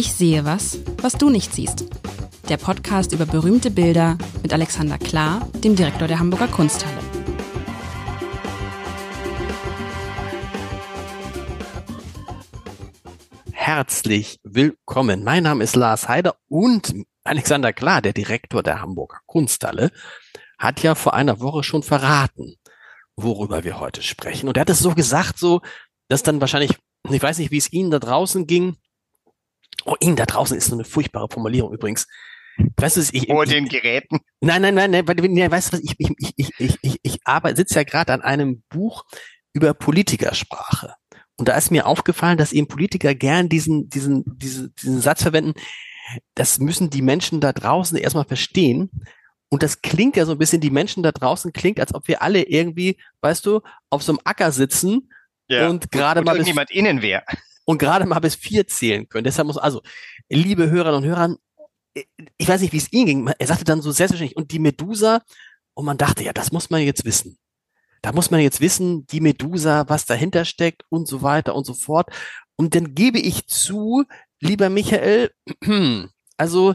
Ich 0.00 0.14
sehe 0.14 0.46
was, 0.46 0.78
was 1.02 1.12
du 1.12 1.28
nicht 1.28 1.52
siehst. 1.52 1.84
Der 2.48 2.56
Podcast 2.56 3.12
über 3.12 3.26
berühmte 3.26 3.70
Bilder 3.70 4.16
mit 4.42 4.50
Alexander 4.50 4.96
Klar, 4.96 5.46
dem 5.62 5.76
Direktor 5.76 6.08
der 6.08 6.18
Hamburger 6.18 6.48
Kunsthalle. 6.48 6.96
Herzlich 13.52 14.40
willkommen. 14.42 15.22
Mein 15.22 15.42
Name 15.42 15.62
ist 15.62 15.76
Lars 15.76 16.08
Heider 16.08 16.36
und 16.48 16.94
Alexander 17.22 17.74
Klar, 17.74 18.00
der 18.00 18.14
Direktor 18.14 18.62
der 18.62 18.80
Hamburger 18.80 19.18
Kunsthalle, 19.26 19.90
hat 20.56 20.82
ja 20.82 20.94
vor 20.94 21.12
einer 21.12 21.40
Woche 21.40 21.62
schon 21.62 21.82
verraten, 21.82 22.54
worüber 23.16 23.64
wir 23.64 23.78
heute 23.78 24.00
sprechen. 24.00 24.48
Und 24.48 24.56
er 24.56 24.62
hat 24.62 24.70
es 24.70 24.78
so 24.78 24.94
gesagt, 24.94 25.38
so, 25.38 25.60
dass 26.08 26.22
dann 26.22 26.40
wahrscheinlich, 26.40 26.78
ich 27.10 27.22
weiß 27.22 27.36
nicht, 27.36 27.50
wie 27.50 27.58
es 27.58 27.70
Ihnen 27.70 27.90
da 27.90 27.98
draußen 27.98 28.46
ging. 28.46 28.78
Oh, 29.84 29.96
Ihnen 30.00 30.16
da 30.16 30.26
draußen 30.26 30.56
ist 30.56 30.66
so 30.66 30.74
eine 30.74 30.84
furchtbare 30.84 31.28
Formulierung 31.30 31.72
übrigens. 31.72 32.06
Weißt 32.76 32.96
du, 32.96 33.00
ich, 33.12 33.26
Vor 33.26 33.46
den 33.46 33.68
Geräten. 33.68 34.18
Nein, 34.40 34.62
nein, 34.62 34.74
nein, 34.74 34.90
nein, 34.90 35.06
weißt 35.06 35.72
du 35.72 35.76
was, 35.76 35.82
ich, 35.82 35.94
ich, 35.98 36.10
ich, 36.36 36.52
ich, 36.58 36.78
ich, 36.82 36.98
ich 37.02 37.18
arbeite, 37.24 37.56
sitze 37.56 37.76
ja 37.76 37.84
gerade 37.84 38.12
an 38.12 38.22
einem 38.22 38.62
Buch 38.68 39.04
über 39.52 39.74
Politikersprache. 39.74 40.94
Und 41.36 41.48
da 41.48 41.56
ist 41.56 41.70
mir 41.70 41.86
aufgefallen, 41.86 42.36
dass 42.36 42.52
eben 42.52 42.68
Politiker 42.68 43.14
gern 43.14 43.48
diesen, 43.48 43.88
diesen, 43.88 44.24
diesen, 44.38 44.74
diesen 44.74 45.00
Satz 45.00 45.22
verwenden, 45.22 45.54
das 46.34 46.58
müssen 46.58 46.90
die 46.90 47.02
Menschen 47.02 47.40
da 47.40 47.52
draußen 47.52 47.96
erstmal 47.96 48.26
verstehen. 48.26 48.90
Und 49.48 49.62
das 49.62 49.80
klingt 49.80 50.16
ja 50.16 50.26
so 50.26 50.32
ein 50.32 50.38
bisschen, 50.38 50.60
die 50.60 50.70
Menschen 50.70 51.02
da 51.02 51.12
draußen 51.12 51.52
klingt, 51.52 51.80
als 51.80 51.94
ob 51.94 52.08
wir 52.08 52.22
alle 52.22 52.42
irgendwie, 52.42 52.98
weißt 53.22 53.46
du, 53.46 53.60
auf 53.88 54.02
so 54.02 54.12
einem 54.12 54.20
Acker 54.24 54.52
sitzen 54.52 55.10
ja. 55.48 55.68
und 55.68 55.90
gerade 55.90 56.22
mal 56.22 56.36
bis, 56.36 56.48
innen 56.70 57.02
wäre. 57.02 57.24
Und 57.64 57.78
gerade 57.78 58.06
mal 58.06 58.18
bis 58.20 58.34
vier 58.34 58.66
zählen 58.66 59.08
können. 59.08 59.24
Deshalb 59.24 59.46
muss, 59.46 59.58
also, 59.58 59.82
liebe 60.28 60.70
Hörerinnen 60.70 61.02
und 61.02 61.08
Hörer, 61.08 61.36
ich 62.38 62.48
weiß 62.48 62.60
nicht, 62.60 62.72
wie 62.72 62.78
es 62.78 62.92
Ihnen 62.92 63.06
ging. 63.06 63.32
Er 63.38 63.46
sagte 63.46 63.64
dann 63.64 63.82
so 63.82 63.90
selbstverständlich, 63.90 64.36
und 64.36 64.52
die 64.52 64.58
Medusa, 64.58 65.22
und 65.74 65.84
man 65.84 65.98
dachte, 65.98 66.24
ja, 66.24 66.32
das 66.32 66.52
muss 66.52 66.70
man 66.70 66.82
jetzt 66.82 67.04
wissen. 67.04 67.38
Da 68.02 68.12
muss 68.12 68.30
man 68.30 68.40
jetzt 68.40 68.60
wissen, 68.60 69.06
die 69.06 69.20
Medusa, 69.20 69.88
was 69.88 70.06
dahinter 70.06 70.44
steckt 70.44 70.84
und 70.88 71.06
so 71.06 71.22
weiter 71.22 71.54
und 71.54 71.66
so 71.66 71.74
fort. 71.74 72.08
Und 72.56 72.74
dann 72.74 72.94
gebe 72.94 73.18
ich 73.18 73.46
zu, 73.46 74.04
lieber 74.40 74.70
Michael, 74.70 75.30
also 76.36 76.74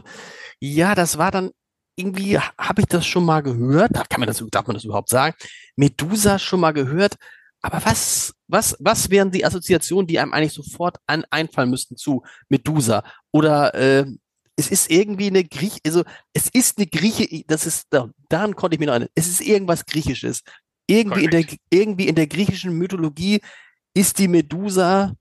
ja, 0.60 0.94
das 0.94 1.18
war 1.18 1.30
dann 1.30 1.50
irgendwie, 1.96 2.38
habe 2.38 2.82
ich 2.82 2.86
das 2.86 3.06
schon 3.06 3.24
mal 3.24 3.42
gehört? 3.42 3.92
Kann 4.08 4.20
man 4.20 4.26
das, 4.26 4.44
darf 4.50 4.66
man 4.66 4.74
das 4.74 4.84
überhaupt 4.84 5.08
sagen? 5.08 5.34
Medusa 5.76 6.38
schon 6.38 6.60
mal 6.60 6.72
gehört? 6.72 7.16
Aber 7.62 7.84
was, 7.84 8.34
was, 8.48 8.76
was 8.78 9.10
wären 9.10 9.30
die 9.30 9.44
Assoziationen, 9.44 10.06
die 10.06 10.18
einem 10.18 10.32
eigentlich 10.32 10.52
sofort 10.52 10.98
an, 11.06 11.24
einfallen 11.30 11.70
müssten 11.70 11.96
zu 11.96 12.22
Medusa? 12.48 13.04
Oder 13.32 13.74
äh, 13.74 14.06
es 14.56 14.70
ist 14.70 14.90
irgendwie 14.90 15.26
eine 15.26 15.44
Griech, 15.44 15.78
also 15.84 16.02
es 16.32 16.48
ist 16.48 16.78
eine 16.78 16.86
Grieche, 16.86 17.44
das 17.46 17.66
ist, 17.66 17.88
daran 18.28 18.56
konnte 18.56 18.74
ich 18.74 18.80
mir 18.80 18.86
noch 18.86 18.94
erinnern, 18.94 19.10
es 19.14 19.28
ist 19.28 19.40
irgendwas 19.40 19.84
Griechisches. 19.84 20.42
Irgendwie 20.86 21.24
in, 21.24 21.30
der, 21.30 21.44
irgendwie 21.70 22.08
in 22.08 22.14
der 22.14 22.26
griechischen 22.26 22.72
Mythologie 22.72 23.40
ist 23.92 24.18
die 24.18 24.28
Medusa 24.28 25.14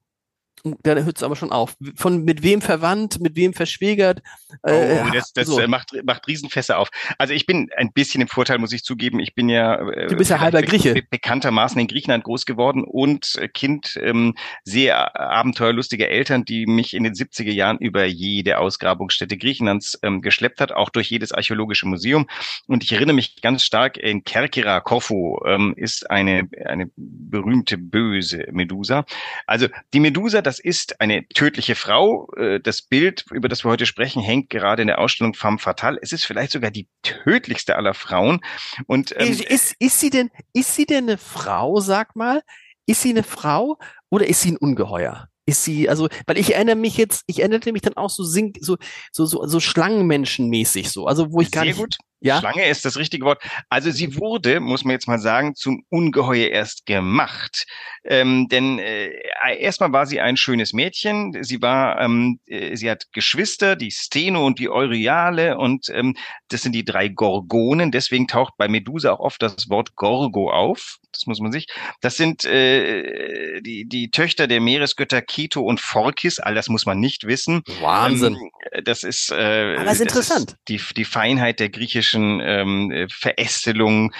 da 0.83 0.95
hört 0.95 1.17
es 1.17 1.23
aber 1.23 1.35
schon 1.35 1.51
auf. 1.51 1.75
Von 1.95 2.23
mit 2.23 2.43
wem 2.43 2.61
verwandt, 2.61 3.19
mit 3.19 3.35
wem 3.35 3.53
verschwägert. 3.53 4.21
Äh, 4.63 4.99
oh, 5.03 5.11
das, 5.13 5.33
das 5.33 5.47
so. 5.47 5.59
Äh, 5.59 5.67
macht, 5.67 5.91
macht 6.03 6.27
Riesenfässer 6.27 6.77
auf. 6.77 6.89
Also 7.17 7.33
ich 7.33 7.45
bin 7.45 7.69
ein 7.77 7.91
bisschen 7.91 8.21
im 8.21 8.27
Vorteil, 8.27 8.57
muss 8.57 8.73
ich 8.73 8.83
zugeben. 8.83 9.19
Ich 9.19 9.35
bin 9.35 9.49
ja, 9.49 9.75
äh, 9.89 10.07
du 10.07 10.15
bist 10.15 10.31
ja 10.31 10.39
halber 10.39 10.61
Grieche. 10.61 10.93
Be 10.93 11.03
bekanntermaßen 11.09 11.79
in 11.79 11.87
Griechenland 11.87 12.23
groß 12.23 12.45
geworden 12.45 12.83
und 12.83 13.35
äh, 13.35 13.47
Kind 13.47 13.97
ähm, 14.01 14.35
sehr 14.63 15.19
abenteuerlustiger 15.19 16.09
Eltern, 16.09 16.45
die 16.45 16.65
mich 16.65 16.93
in 16.93 17.03
den 17.03 17.13
70er 17.13 17.51
Jahren 17.51 17.77
über 17.77 18.05
jede 18.05 18.59
Ausgrabungsstätte 18.59 19.37
Griechenlands 19.37 19.99
ähm, 20.03 20.21
geschleppt 20.21 20.61
hat, 20.61 20.71
auch 20.71 20.89
durch 20.89 21.09
jedes 21.09 21.31
archäologische 21.31 21.87
Museum. 21.87 22.27
Und 22.67 22.83
ich 22.83 22.91
erinnere 22.91 23.15
mich 23.15 23.41
ganz 23.41 23.63
stark, 23.63 23.97
in 23.97 24.23
Kerkira, 24.23 24.79
Korfu, 24.81 25.39
ähm, 25.45 25.73
ist 25.77 26.09
eine, 26.09 26.47
eine 26.65 26.89
berühmte 26.95 27.77
böse 27.77 28.47
Medusa. 28.51 29.05
Also 29.45 29.67
die 29.93 29.99
Medusa, 29.99 30.41
das 30.41 30.54
das 30.55 30.63
ist 30.63 31.01
eine 31.01 31.27
tödliche 31.27 31.75
Frau. 31.75 32.31
Äh, 32.37 32.61
das 32.61 32.81
Bild, 32.81 33.25
über 33.31 33.49
das 33.49 33.65
wir 33.65 33.71
heute 33.71 33.85
sprechen, 33.85 34.21
hängt 34.21 34.49
gerade 34.49 34.81
in 34.81 34.87
der 34.87 34.99
Ausstellung 34.99 35.33
Femme 35.33 35.59
Fatale. 35.59 35.99
Es 36.01 36.13
ist 36.13 36.25
vielleicht 36.25 36.51
sogar 36.53 36.71
die 36.71 36.87
tödlichste 37.01 37.75
aller 37.75 37.93
Frauen. 37.93 38.39
Und 38.87 39.13
ähm, 39.17 39.31
ist, 39.31 39.43
ist, 39.43 39.75
ist 39.79 39.99
sie 39.99 40.09
denn, 40.09 40.29
ist 40.53 40.75
sie 40.75 40.85
denn 40.85 41.09
eine 41.09 41.17
Frau, 41.17 41.81
sag 41.81 42.15
mal? 42.15 42.41
Ist 42.85 43.01
sie 43.01 43.09
eine 43.09 43.23
Frau 43.23 43.77
oder 44.09 44.27
ist 44.27 44.41
sie 44.41 44.51
ein 44.51 44.57
Ungeheuer? 44.57 45.27
ist 45.47 45.63
sie, 45.63 45.87
also, 45.87 46.07
weil 46.25 46.39
ich 46.39 46.55
erinnere 46.55 46.75
mich 46.75 46.97
jetzt, 46.97 47.23
ich 47.27 47.37
erinnerte 47.37 47.71
mich 47.71 47.83
dann 47.83 47.95
auch 47.97 48.09
so 48.09 48.23
sing, 48.23 48.57
so, 48.61 48.77
so, 49.11 49.27
so, 49.27 49.45
so 49.45 49.59
Schlangenmenschenmäßig 49.59 50.89
so, 50.89 51.05
also 51.05 51.31
wo 51.31 51.39
ich 51.39 51.49
Sehr 51.49 51.61
gar 51.61 51.65
nicht, 51.65 51.77
gut. 51.77 51.97
Ja? 52.25 52.39
Schlange 52.39 52.67
ist 52.67 52.85
das 52.85 52.97
richtige 52.97 53.23
Wort. 53.23 53.43
Also 53.69 53.91
sie 53.91 54.17
wurde, 54.17 54.59
muss 54.59 54.83
man 54.83 54.93
jetzt 54.93 55.07
mal 55.07 55.19
sagen, 55.19 55.53
zum 55.53 55.83
Ungeheuer 55.89 56.49
erst 56.49 56.87
gemacht. 56.87 57.67
Ähm, 58.03 58.47
denn 58.49 58.79
äh, 58.79 59.11
erstmal 59.59 59.93
war 59.93 60.07
sie 60.07 60.19
ein 60.19 60.35
schönes 60.35 60.73
Mädchen. 60.73 61.37
Sie 61.43 61.61
war, 61.61 62.01
ähm, 62.01 62.39
äh, 62.47 62.75
sie 62.75 62.89
hat 62.89 63.05
Geschwister, 63.11 63.75
die 63.75 63.91
Steno 63.91 64.43
und 64.43 64.57
die 64.57 64.69
Euryale 64.69 65.57
und 65.59 65.89
ähm, 65.89 66.15
das 66.47 66.63
sind 66.63 66.73
die 66.73 66.83
drei 66.83 67.09
Gorgonen. 67.09 67.91
Deswegen 67.91 68.27
taucht 68.27 68.55
bei 68.57 68.67
Medusa 68.67 69.11
auch 69.11 69.19
oft 69.19 69.41
das 69.43 69.69
Wort 69.69 69.95
Gorgo 69.95 70.51
auf. 70.51 70.97
Das 71.11 71.27
muss 71.27 71.39
man 71.39 71.51
sich. 71.51 71.67
Das 72.01 72.17
sind 72.17 72.43
äh, 72.43 73.61
die, 73.61 73.85
die 73.87 74.09
Töchter 74.09 74.47
der 74.47 74.61
Meeresgötter 74.61 75.21
Keto 75.21 75.61
und 75.61 75.79
Phorkys. 75.79 76.39
All 76.39 76.55
das 76.55 76.69
muss 76.69 76.85
man 76.85 76.99
nicht 76.99 77.25
wissen. 77.25 77.61
Wahnsinn. 77.79 78.35
Ähm, 78.35 78.83
das 78.83 79.03
ist, 79.03 79.31
äh, 79.31 79.75
Aber 79.77 79.91
ist 79.91 80.01
interessant. 80.01 80.51
Ist 80.51 80.67
die, 80.67 80.81
die 80.95 81.05
Feinheit 81.05 81.59
der 81.59 81.69
griechischen 81.69 82.14
politischen 82.15 82.41
ähm, 82.41 82.91
äh, 82.91 83.07
Verästelungen. 83.09 84.11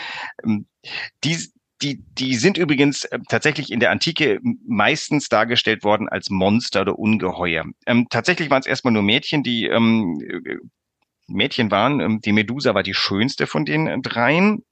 Ähm, 0.44 0.67
die, 1.23 1.38
die, 1.81 2.03
die 2.17 2.35
sind 2.35 2.57
übrigens 2.57 3.06
äh, 3.06 3.19
tatsächlich 3.29 3.72
in 3.72 3.79
der 3.79 3.91
Antike 3.91 4.39
meistens 4.67 5.29
dargestellt 5.29 5.83
worden 5.83 6.09
als 6.09 6.29
Monster 6.29 6.81
oder 6.81 7.00
Ungeheuer. 7.00 7.66
Ähm, 7.85 8.07
tatsächlich 8.09 8.50
waren 8.50 8.61
es 8.61 8.67
erstmal 8.67 8.94
nur 8.94 9.03
Mädchen, 9.03 9.44
die 9.44 9.66
ähm, 9.66 10.19
äh, 10.22 10.57
Mädchen 11.28 11.72
waren. 11.72 12.00
Ähm, 12.00 12.22
die 12.22 12.33
Medusa 12.33 12.73
war 12.75 12.83
die 12.83 12.94
schönste 12.94 13.47
von 13.47 13.66
den 13.66 14.01
dreien. 14.01 14.63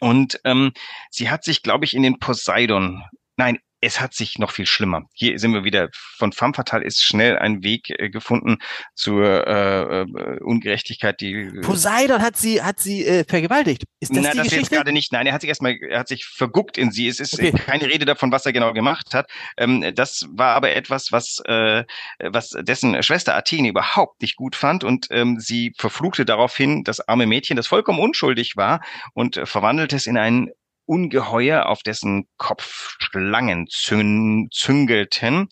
Und 0.00 0.40
ähm, 0.44 0.72
sie 1.10 1.30
hat 1.30 1.44
sich, 1.44 1.62
glaube 1.62 1.84
ich, 1.84 1.94
in 1.94 2.02
den 2.02 2.18
Poseidon, 2.18 3.04
nein, 3.36 3.58
es 3.82 4.00
hat 4.00 4.14
sich 4.14 4.38
noch 4.38 4.52
viel 4.52 4.64
schlimmer. 4.64 5.02
Hier 5.12 5.38
sind 5.40 5.52
wir 5.52 5.64
wieder 5.64 5.88
von 5.92 6.32
femme 6.32 6.54
fatale 6.54 6.84
ist 6.84 7.02
schnell 7.02 7.36
ein 7.36 7.64
Weg 7.64 7.90
äh, 7.90 8.10
gefunden 8.10 8.58
zur 8.94 9.46
äh, 9.46 10.02
äh, 10.02 10.40
Ungerechtigkeit, 10.40 11.20
die 11.20 11.32
äh, 11.32 11.60
Poseidon 11.60 12.22
hat 12.22 12.36
sie 12.36 12.62
hat 12.62 12.78
sie 12.78 13.04
äh, 13.04 13.24
vergewaltigt. 13.24 13.82
Ist 13.98 14.14
das 14.14 14.22
Nein, 14.22 14.32
die 14.32 14.38
das 14.38 14.48
Geschichte? 14.48 14.76
gerade 14.76 14.92
nicht. 14.92 15.12
Nein, 15.12 15.26
er 15.26 15.34
hat 15.34 15.40
sich 15.40 15.48
erstmal 15.48 15.76
er 15.76 15.98
hat 15.98 16.08
sich 16.08 16.24
verguckt 16.24 16.78
in 16.78 16.92
sie. 16.92 17.08
Es 17.08 17.18
ist 17.18 17.34
okay. 17.34 17.50
keine 17.50 17.86
Rede 17.86 18.04
davon, 18.04 18.30
was 18.30 18.46
er 18.46 18.52
genau 18.52 18.72
gemacht 18.72 19.14
hat. 19.14 19.28
Ähm, 19.58 19.92
das 19.96 20.26
war 20.30 20.54
aber 20.54 20.76
etwas, 20.76 21.10
was 21.10 21.42
äh, 21.46 21.84
was 22.20 22.50
dessen 22.50 23.02
Schwester 23.02 23.34
Athene 23.34 23.68
überhaupt 23.68 24.22
nicht 24.22 24.36
gut 24.36 24.54
fand 24.54 24.84
und 24.84 25.08
ähm, 25.10 25.40
sie 25.40 25.72
verfluchte 25.76 26.24
daraufhin 26.24 26.84
das 26.84 27.00
arme 27.08 27.26
Mädchen, 27.26 27.56
das 27.56 27.66
vollkommen 27.66 27.98
unschuldig 27.98 28.56
war 28.56 28.80
und 29.12 29.36
äh, 29.36 29.46
verwandelte 29.46 29.96
es 29.96 30.06
in 30.06 30.16
einen 30.16 30.50
Ungeheuer, 30.86 31.66
auf 31.66 31.82
dessen 31.82 32.26
Kopf 32.36 32.96
Schlangen 32.98 33.66
züngelten. 33.68 35.48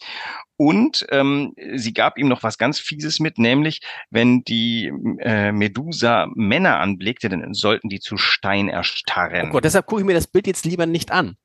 Und 0.56 1.06
ähm, 1.10 1.54
sie 1.74 1.94
gab 1.94 2.18
ihm 2.18 2.28
noch 2.28 2.42
was 2.42 2.58
ganz 2.58 2.78
Fieses 2.78 3.18
mit, 3.20 3.38
nämlich 3.38 3.80
wenn 4.10 4.42
die 4.42 4.92
äh, 5.20 5.52
Medusa 5.52 6.28
Männer 6.34 6.80
anblickte, 6.80 7.28
dann 7.30 7.54
sollten 7.54 7.88
die 7.88 8.00
zu 8.00 8.18
Stein 8.18 8.68
erstarren. 8.68 9.48
Oh 9.48 9.52
Gott, 9.52 9.64
deshalb 9.64 9.86
gucke 9.86 10.02
ich 10.02 10.06
mir 10.06 10.14
das 10.14 10.26
Bild 10.26 10.46
jetzt 10.46 10.66
lieber 10.66 10.84
nicht 10.86 11.10
an. 11.12 11.36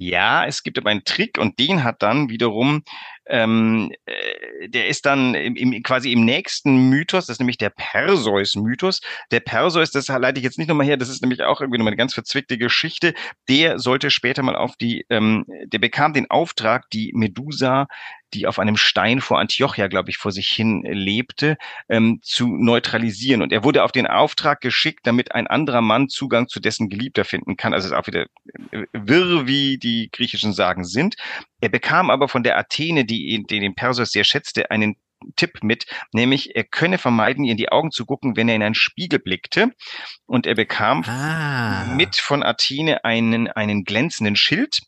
Ja, 0.00 0.46
es 0.46 0.62
gibt 0.62 0.78
aber 0.78 0.90
einen 0.90 1.02
Trick 1.02 1.38
und 1.38 1.58
den 1.58 1.82
hat 1.82 2.02
dann 2.02 2.28
wiederum 2.28 2.84
ähm, 3.28 3.92
äh, 4.06 4.68
der 4.68 4.88
ist 4.88 5.06
dann 5.06 5.34
im, 5.34 5.56
im, 5.56 5.82
quasi 5.82 6.12
im 6.12 6.24
nächsten 6.24 6.88
Mythos, 6.88 7.26
das 7.26 7.34
ist 7.34 7.40
nämlich 7.40 7.58
der 7.58 7.70
Perseus-Mythos. 7.70 9.00
Der 9.30 9.40
Perseus, 9.40 9.90
das 9.90 10.08
leite 10.08 10.38
ich 10.38 10.44
jetzt 10.44 10.58
nicht 10.58 10.68
nochmal 10.68 10.86
her, 10.86 10.96
das 10.96 11.08
ist 11.08 11.22
nämlich 11.22 11.42
auch 11.42 11.60
irgendwie 11.60 11.78
nochmal 11.78 11.92
eine 11.92 11.98
ganz 11.98 12.14
verzwickte 12.14 12.58
Geschichte. 12.58 13.14
Der 13.48 13.78
sollte 13.78 14.10
später 14.10 14.42
mal 14.42 14.56
auf 14.56 14.76
die, 14.76 15.04
ähm, 15.10 15.44
der 15.66 15.78
bekam 15.78 16.12
den 16.12 16.30
Auftrag, 16.30 16.88
die 16.90 17.12
Medusa, 17.14 17.86
die 18.32 18.46
auf 18.46 18.58
einem 18.58 18.76
Stein 18.76 19.20
vor 19.20 19.38
Antiochia, 19.38 19.88
glaube 19.88 20.10
ich, 20.10 20.16
vor 20.16 20.32
sich 20.32 20.48
hin 20.48 20.82
lebte, 20.82 21.58
ähm, 21.88 22.20
zu 22.22 22.46
neutralisieren. 22.46 23.42
Und 23.42 23.52
er 23.52 23.64
wurde 23.64 23.84
auf 23.84 23.92
den 23.92 24.06
Auftrag 24.06 24.60
geschickt, 24.60 25.00
damit 25.06 25.32
ein 25.34 25.46
anderer 25.46 25.82
Mann 25.82 26.08
Zugang 26.08 26.48
zu 26.48 26.60
dessen 26.60 26.88
Geliebter 26.88 27.24
finden 27.24 27.56
kann. 27.56 27.74
Also 27.74 27.88
ist 27.88 27.94
auch 27.94 28.06
wieder 28.06 28.26
äh, 28.70 28.86
wirr, 28.92 29.46
wie 29.46 29.78
die 29.78 30.08
griechischen 30.10 30.52
Sagen 30.52 30.84
sind. 30.84 31.16
Er 31.60 31.68
bekam 31.68 32.10
aber 32.10 32.28
von 32.28 32.42
der 32.42 32.56
Athene, 32.56 33.04
die 33.04 33.18
die, 33.18 33.44
die 33.44 33.60
den 33.60 33.74
Perseus 33.74 34.12
sehr 34.12 34.24
schätzte, 34.24 34.70
einen 34.70 34.96
Tipp 35.34 35.64
mit, 35.64 35.86
nämlich 36.12 36.54
er 36.54 36.62
könne 36.62 36.96
vermeiden, 36.96 37.44
ihr 37.44 37.52
in 37.52 37.56
die 37.56 37.72
Augen 37.72 37.90
zu 37.90 38.06
gucken, 38.06 38.36
wenn 38.36 38.48
er 38.48 38.54
in 38.54 38.62
einen 38.62 38.76
Spiegel 38.76 39.18
blickte. 39.18 39.74
Und 40.26 40.46
er 40.46 40.54
bekam 40.54 41.02
ah. 41.04 41.86
mit 41.96 42.16
von 42.16 42.42
Athene 42.44 43.04
einen, 43.04 43.48
einen 43.48 43.84
glänzenden 43.84 44.36
Schild 44.36 44.80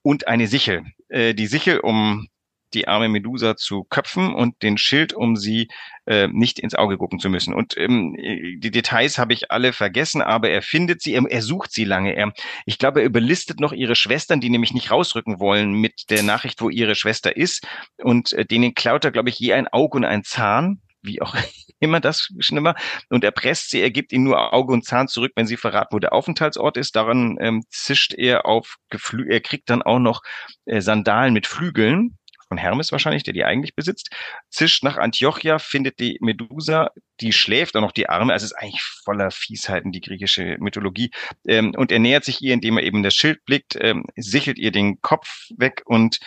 und 0.00 0.26
eine 0.26 0.46
Sichel. 0.46 0.84
Äh, 1.08 1.34
die 1.34 1.46
Sichel, 1.46 1.80
um 1.80 2.28
die 2.74 2.88
arme 2.88 3.08
Medusa 3.08 3.56
zu 3.56 3.84
köpfen 3.84 4.34
und 4.34 4.62
den 4.62 4.78
Schild, 4.78 5.12
um 5.12 5.36
sie 5.36 5.68
äh, 6.06 6.28
nicht 6.28 6.58
ins 6.58 6.74
Auge 6.74 6.98
gucken 6.98 7.18
zu 7.18 7.28
müssen. 7.28 7.54
Und 7.54 7.76
ähm, 7.76 8.16
die 8.16 8.70
Details 8.70 9.18
habe 9.18 9.32
ich 9.32 9.50
alle 9.50 9.72
vergessen, 9.72 10.22
aber 10.22 10.50
er 10.50 10.62
findet 10.62 11.02
sie, 11.02 11.14
er, 11.14 11.24
er 11.28 11.42
sucht 11.42 11.72
sie 11.72 11.84
lange. 11.84 12.14
Er, 12.14 12.32
ich 12.66 12.78
glaube, 12.78 13.00
er 13.00 13.06
überlistet 13.06 13.60
noch 13.60 13.72
ihre 13.72 13.96
Schwestern, 13.96 14.40
die 14.40 14.50
nämlich 14.50 14.74
nicht 14.74 14.90
rausrücken 14.90 15.40
wollen 15.40 15.72
mit 15.72 16.10
der 16.10 16.22
Nachricht, 16.22 16.60
wo 16.60 16.70
ihre 16.70 16.94
Schwester 16.94 17.36
ist. 17.36 17.66
Und 17.98 18.32
äh, 18.32 18.44
denen 18.44 18.74
klaut 18.74 19.04
er, 19.04 19.12
glaube 19.12 19.28
ich, 19.28 19.38
je 19.38 19.52
ein 19.52 19.68
Auge 19.68 19.96
und 19.96 20.04
ein 20.04 20.24
Zahn 20.24 20.80
wie 21.02 21.20
auch 21.20 21.34
immer 21.80 22.00
das 22.00 22.28
schlimmer. 22.38 22.74
Und 23.10 23.24
er 23.24 23.32
presst 23.32 23.70
sie, 23.70 23.80
er 23.80 23.90
gibt 23.90 24.12
ihnen 24.12 24.24
nur 24.24 24.52
Auge 24.52 24.72
und 24.72 24.84
Zahn 24.84 25.08
zurück, 25.08 25.32
wenn 25.34 25.46
sie 25.46 25.56
verraten, 25.56 25.94
wo 25.94 25.98
der 25.98 26.12
Aufenthaltsort 26.12 26.76
ist. 26.76 26.96
Daran 26.96 27.36
ähm, 27.40 27.64
zischt 27.68 28.14
er 28.14 28.46
auf 28.46 28.76
Geflü 28.88 29.28
er 29.28 29.40
kriegt 29.40 29.68
dann 29.68 29.82
auch 29.82 29.98
noch 29.98 30.22
äh, 30.64 30.80
Sandalen 30.80 31.34
mit 31.34 31.46
Flügeln 31.46 32.18
von 32.52 32.58
Hermes 32.58 32.92
wahrscheinlich, 32.92 33.22
der 33.22 33.32
die 33.32 33.44
eigentlich 33.44 33.74
besitzt, 33.74 34.10
zischt 34.50 34.84
nach 34.84 34.98
Antiochia, 34.98 35.58
findet 35.58 35.98
die 36.00 36.18
Medusa, 36.20 36.90
die 37.22 37.32
schläft 37.32 37.74
auch 37.74 37.80
noch 37.80 37.92
die 37.92 38.10
Arme, 38.10 38.34
also 38.34 38.44
es 38.44 38.52
ist 38.52 38.58
eigentlich 38.58 38.82
voller 38.82 39.30
Fiesheiten, 39.30 39.90
die 39.90 40.02
griechische 40.02 40.58
Mythologie. 40.58 41.10
Ähm, 41.46 41.72
und 41.74 41.90
er 41.90 41.98
nähert 41.98 42.24
sich 42.24 42.42
ihr, 42.42 42.52
indem 42.52 42.76
er 42.76 42.84
eben 42.84 43.02
das 43.02 43.14
Schild 43.14 43.42
blickt, 43.46 43.78
ähm, 43.80 44.04
sichelt 44.16 44.58
ihr 44.58 44.70
den 44.70 45.00
Kopf 45.00 45.48
weg 45.56 45.80
und 45.86 46.18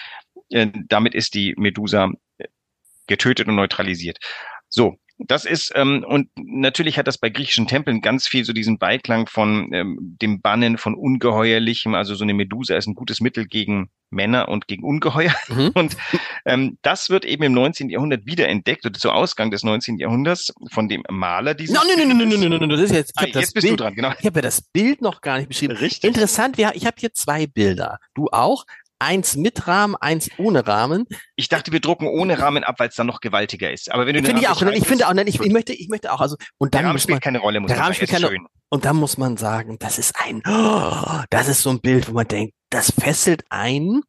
äh, 0.50 0.66
damit 0.88 1.14
ist 1.14 1.36
die 1.36 1.54
Medusa 1.58 2.10
äh, 2.40 2.48
getötet 3.06 3.48
und 3.48 3.56
neutralisiert. 3.56 4.18
So, 4.68 4.98
das 5.18 5.46
ist, 5.46 5.72
ähm, 5.76 6.06
und 6.08 6.30
natürlich 6.36 6.98
hat 6.98 7.08
das 7.08 7.18
bei 7.18 7.30
griechischen 7.30 7.68
Tempeln 7.68 8.02
ganz 8.02 8.28
viel 8.28 8.44
so 8.44 8.52
diesen 8.52 8.78
Beiklang 8.78 9.28
von 9.28 9.72
ähm, 9.74 10.18
dem 10.22 10.42
Bannen 10.42 10.78
von 10.78 10.94
Ungeheuerlichem. 10.94 11.96
Also 11.96 12.16
so 12.16 12.24
eine 12.24 12.34
Medusa 12.34 12.76
ist 12.76 12.88
ein 12.88 12.96
gutes 12.96 13.22
Mittel 13.22 13.46
gegen 13.46 13.90
Männer 14.10 14.50
und 14.50 14.68
gegen 14.68 14.84
Ungeheuer. 14.84 15.34
Mhm. 15.48 15.72
Und 15.76 15.98
ähm, 16.46 16.78
das 16.82 17.10
wird 17.10 17.26
eben 17.26 17.44
im 17.44 17.54
19. 17.54 17.90
Jahrhundert 17.90 18.26
wiederentdeckt 18.26 18.86
oder 18.86 18.98
zu 18.98 19.12
Ausgang 19.12 19.52
des 19.52 19.64
19. 19.64 19.98
Jahrhunderts 19.98 20.54
von 20.72 20.88
dem 20.88 21.04
Maler 21.10 21.54
dieses. 21.54 21.76
No, 21.76 21.82
no, 21.84 22.06
no, 22.06 22.26
no, 22.26 22.50
no, 22.50 22.58
no, 22.58 22.68
das 22.68 22.82
ist 22.82 22.92
jetzt. 22.92 23.14
Ah, 23.16 23.26
jetzt 23.26 23.54
bist 23.54 23.66
Bild, 23.66 23.80
du 23.80 23.84
dran, 23.84 23.96
genau. 23.96 24.12
Ich 24.20 24.26
habe 24.26 24.38
ja 24.38 24.42
das 24.42 24.62
Bild 24.62 25.02
noch 25.02 25.22
gar 25.22 25.38
nicht 25.38 25.48
beschrieben. 25.48 25.76
Richtig. 25.76 26.04
Interessant, 26.04 26.58
ja, 26.58 26.72
ich 26.74 26.86
habe 26.86 26.96
hier 27.00 27.14
zwei 27.14 27.48
Bilder. 27.48 28.00
Du 28.14 28.28
auch 28.32 28.66
eins 29.06 29.36
mit 29.36 29.68
Rahmen, 29.68 29.96
eins 29.96 30.30
ohne 30.38 30.68
Rahmen. 30.68 31.06
Ich 31.36 31.48
dachte, 31.48 31.72
wir 31.72 31.80
drucken 31.80 32.08
ohne 32.08 32.40
Rahmen 32.40 32.64
ab, 32.64 32.76
weil 32.80 32.90
es 32.90 32.96
dann 32.96 33.08
noch 33.08 33.22
gewaltiger 33.22 33.72
ist. 33.72 33.92
Aber 33.92 34.08
wenn 34.08 34.16
du 34.16 34.24
finde 34.24 34.42
ich 34.42 34.48
auch, 34.48 34.62
ich 34.62 34.88
finde 34.88 35.08
auch, 35.08 35.14
nein, 35.14 35.28
ich, 35.28 35.40
ich, 35.40 35.52
möchte, 35.52 35.74
ich 35.74 35.88
möchte 35.90 36.12
auch, 36.12 36.20
also 36.20 36.36
und 36.58 36.74
dann 36.74 36.80
der 36.80 36.88
Rahmen 36.88 36.96
muss 36.96 37.04
spielt 37.04 37.16
man, 37.16 37.22
keine 37.22 37.40
Rolle, 37.40 37.60
muss 37.60 37.70
der 37.70 37.80
Rahmen 37.80 37.94
spielt 37.94 38.12
keine, 38.12 38.28
schön. 38.28 38.48
und 38.70 38.86
dann 38.86 38.96
muss 38.96 39.18
man 39.18 39.38
sagen, 39.38 39.78
das 39.80 40.00
ist 40.00 40.16
ein, 40.20 40.42
oh, 40.48 41.22
das 41.30 41.48
ist 41.48 41.62
so 41.62 41.70
ein 41.70 41.82
Bild, 41.82 42.10
wo 42.10 42.14
man 42.14 42.28
denkt, 42.28 42.56
das 42.70 42.92
fesselt 42.92 43.44
ein. 43.50 44.02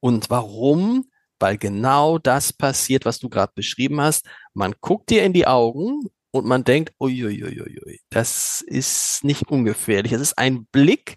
Und 0.00 0.30
warum? 0.30 1.06
Weil 1.40 1.58
genau 1.58 2.18
das 2.18 2.52
passiert, 2.52 3.04
was 3.04 3.18
du 3.18 3.28
gerade 3.28 3.52
beschrieben 3.54 4.00
hast. 4.00 4.26
Man 4.54 4.74
guckt 4.80 5.10
dir 5.10 5.24
in 5.24 5.32
die 5.32 5.46
Augen 5.46 6.08
und 6.30 6.46
man 6.46 6.62
denkt, 6.64 6.92
uiuiuiui, 7.00 8.00
das 8.10 8.62
ist 8.66 9.24
nicht 9.24 9.48
ungefährlich. 9.48 10.12
Es 10.12 10.20
ist 10.20 10.38
ein 10.38 10.66
Blick, 10.66 11.16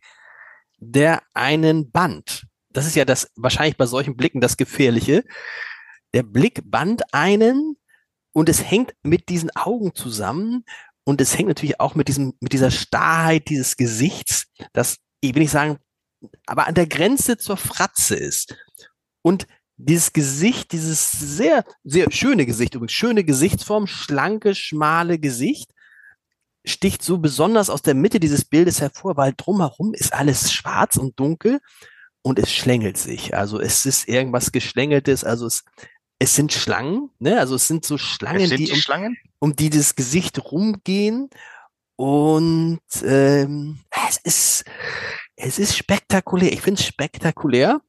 der 0.79 1.21
einen 1.33 1.91
Band 1.91 2.47
das 2.77 2.85
ist 2.85 2.95
ja 2.95 3.05
das 3.05 3.31
wahrscheinlich 3.35 3.75
bei 3.75 3.87
solchen 3.87 4.15
Blicken 4.15 4.39
das 4.39 4.55
Gefährliche. 4.55 5.23
Der 6.13 6.21
Blick 6.21 6.61
band 6.63 7.11
einen 7.11 7.75
und 8.33 8.49
es 8.49 8.69
hängt 8.69 8.93
mit 9.01 9.29
diesen 9.29 9.49
Augen 9.55 9.95
zusammen 9.95 10.63
und 11.03 11.19
es 11.19 11.35
hängt 11.35 11.47
natürlich 11.47 11.79
auch 11.79 11.95
mit 11.95 12.07
diesem, 12.07 12.33
mit 12.39 12.53
dieser 12.53 12.69
Starrheit 12.69 13.49
dieses 13.49 13.77
Gesichts, 13.77 14.45
das, 14.73 14.97
ich 15.21 15.33
will 15.33 15.41
nicht 15.41 15.51
sagen, 15.51 15.79
aber 16.45 16.67
an 16.67 16.75
der 16.75 16.85
Grenze 16.85 17.37
zur 17.37 17.57
Fratze 17.57 18.15
ist. 18.15 18.55
Und 19.23 19.47
dieses 19.77 20.13
Gesicht, 20.13 20.71
dieses 20.71 21.11
sehr, 21.11 21.65
sehr 21.83 22.11
schöne 22.11 22.45
Gesicht, 22.45 22.75
übrigens 22.75 22.93
schöne 22.93 23.23
Gesichtsform, 23.23 23.87
schlanke, 23.87 24.53
schmale 24.53 25.17
Gesicht, 25.17 25.71
sticht 26.63 27.01
so 27.01 27.17
besonders 27.17 27.71
aus 27.71 27.81
der 27.81 27.95
Mitte 27.95 28.19
dieses 28.19 28.45
Bildes 28.45 28.81
hervor, 28.81 29.17
weil 29.17 29.33
drumherum 29.35 29.95
ist 29.95 30.13
alles 30.13 30.53
schwarz 30.53 30.95
und 30.97 31.19
dunkel 31.19 31.59
und 32.27 32.39
es 32.39 32.51
schlängelt 32.51 32.97
sich. 32.97 33.35
Also 33.35 33.59
es 33.59 33.85
ist 33.85 34.09
irgendwas 34.09 34.51
Geschlängeltes, 34.51 35.23
also 35.23 35.45
es, 35.45 35.63
es 36.19 36.35
sind 36.35 36.51
Schlangen, 36.51 37.09
ne? 37.19 37.39
Also 37.39 37.55
es 37.55 37.67
sind 37.67 37.85
so 37.85 37.97
Schlangen, 37.97 38.45
sind 38.45 38.59
die, 38.59 38.65
die 38.65 38.71
um, 38.73 38.77
Schlangen? 38.77 39.17
um 39.39 39.55
die 39.55 39.69
das 39.69 39.95
Gesicht 39.95 40.51
rumgehen. 40.51 41.29
Und 41.95 42.81
ähm, 43.03 43.79
es 44.09 44.17
ist, 44.17 44.65
es 45.37 45.57
ist 45.57 45.77
spektakulär. 45.77 46.51
Ich 46.51 46.61
finde 46.61 46.81
es 46.81 46.87
spektakulär. 46.87 47.79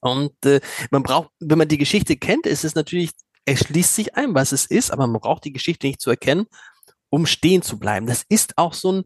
Und 0.00 0.32
äh, 0.46 0.60
man 0.92 1.02
braucht, 1.02 1.30
wenn 1.40 1.58
man 1.58 1.68
die 1.68 1.78
Geschichte 1.78 2.16
kennt, 2.16 2.46
ist 2.46 2.64
es 2.64 2.76
natürlich, 2.76 3.10
erschließt 3.46 3.96
sich 3.96 4.14
ein, 4.14 4.34
was 4.34 4.52
es 4.52 4.64
ist, 4.64 4.92
aber 4.92 5.08
man 5.08 5.20
braucht 5.20 5.44
die 5.44 5.52
Geschichte 5.52 5.88
nicht 5.88 6.00
zu 6.00 6.10
erkennen, 6.10 6.46
um 7.10 7.26
stehen 7.26 7.62
zu 7.62 7.80
bleiben. 7.80 8.06
Das 8.06 8.24
ist 8.28 8.56
auch 8.58 8.74
so 8.74 8.92
ein, 8.92 9.04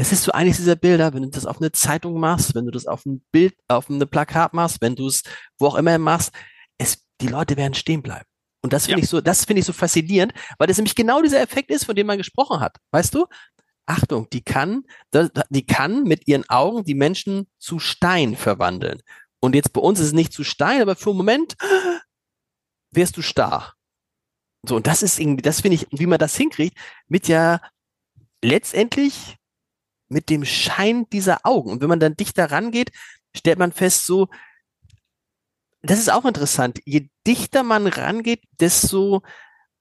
es 0.00 0.12
ist 0.12 0.22
so 0.22 0.32
eines 0.32 0.56
dieser 0.58 0.76
Bilder, 0.76 1.12
wenn 1.12 1.22
du 1.24 1.28
das 1.28 1.44
auf 1.44 1.58
eine 1.60 1.72
Zeitung 1.72 2.18
machst, 2.20 2.54
wenn 2.54 2.64
du 2.64 2.70
das 2.70 2.86
auf 2.86 3.04
ein 3.04 3.20
Bild, 3.32 3.54
auf 3.66 3.90
eine 3.90 4.06
Plakat 4.06 4.54
machst, 4.54 4.80
wenn 4.80 4.94
du 4.94 5.08
es 5.08 5.22
wo 5.58 5.66
auch 5.66 5.74
immer 5.74 5.98
machst, 5.98 6.32
es, 6.78 7.04
die 7.20 7.26
Leute 7.26 7.56
werden 7.56 7.74
stehen 7.74 8.00
bleiben. 8.02 8.24
Und 8.62 8.72
das 8.72 8.86
finde 8.86 9.00
Ja. 9.00 9.04
ich 9.04 9.10
so, 9.10 9.20
das 9.20 9.44
finde 9.44 9.60
ich 9.60 9.66
so 9.66 9.72
faszinierend, 9.72 10.32
weil 10.58 10.68
das 10.68 10.76
nämlich 10.78 10.94
genau 10.94 11.20
dieser 11.20 11.40
Effekt 11.40 11.70
ist, 11.70 11.84
von 11.84 11.96
dem 11.96 12.06
man 12.06 12.16
gesprochen 12.16 12.60
hat. 12.60 12.76
Weißt 12.92 13.14
du? 13.14 13.26
Achtung, 13.86 14.28
die 14.30 14.42
kann, 14.42 14.84
die 15.50 15.66
kann 15.66 16.04
mit 16.04 16.28
ihren 16.28 16.48
Augen 16.48 16.84
die 16.84 16.94
Menschen 16.94 17.48
zu 17.58 17.78
Stein 17.78 18.36
verwandeln. 18.36 19.00
Und 19.40 19.54
jetzt 19.54 19.72
bei 19.72 19.80
uns 19.80 19.98
ist 19.98 20.06
es 20.08 20.12
nicht 20.12 20.32
zu 20.32 20.44
Stein, 20.44 20.80
aber 20.82 20.94
für 20.94 21.10
einen 21.10 21.16
Moment 21.18 21.56
wirst 22.92 23.16
du 23.16 23.22
starr. 23.22 23.74
So, 24.66 24.76
und 24.76 24.86
das 24.86 25.02
ist 25.02 25.18
irgendwie, 25.18 25.42
das 25.42 25.60
finde 25.60 25.76
ich, 25.76 25.86
wie 25.90 26.06
man 26.06 26.18
das 26.18 26.36
hinkriegt, 26.36 26.76
mit 27.08 27.26
ja 27.28 27.60
letztendlich 28.44 29.37
mit 30.08 30.30
dem 30.30 30.44
Schein 30.44 31.08
dieser 31.10 31.40
Augen. 31.44 31.70
Und 31.70 31.80
wenn 31.80 31.88
man 31.88 32.00
dann 32.00 32.16
dichter 32.16 32.50
rangeht, 32.50 32.90
stellt 33.34 33.58
man 33.58 33.72
fest, 33.72 34.06
so, 34.06 34.28
das 35.82 35.98
ist 35.98 36.10
auch 36.10 36.24
interessant. 36.24 36.80
Je 36.84 37.08
dichter 37.26 37.62
man 37.62 37.86
rangeht, 37.86 38.42
desto, 38.60 39.22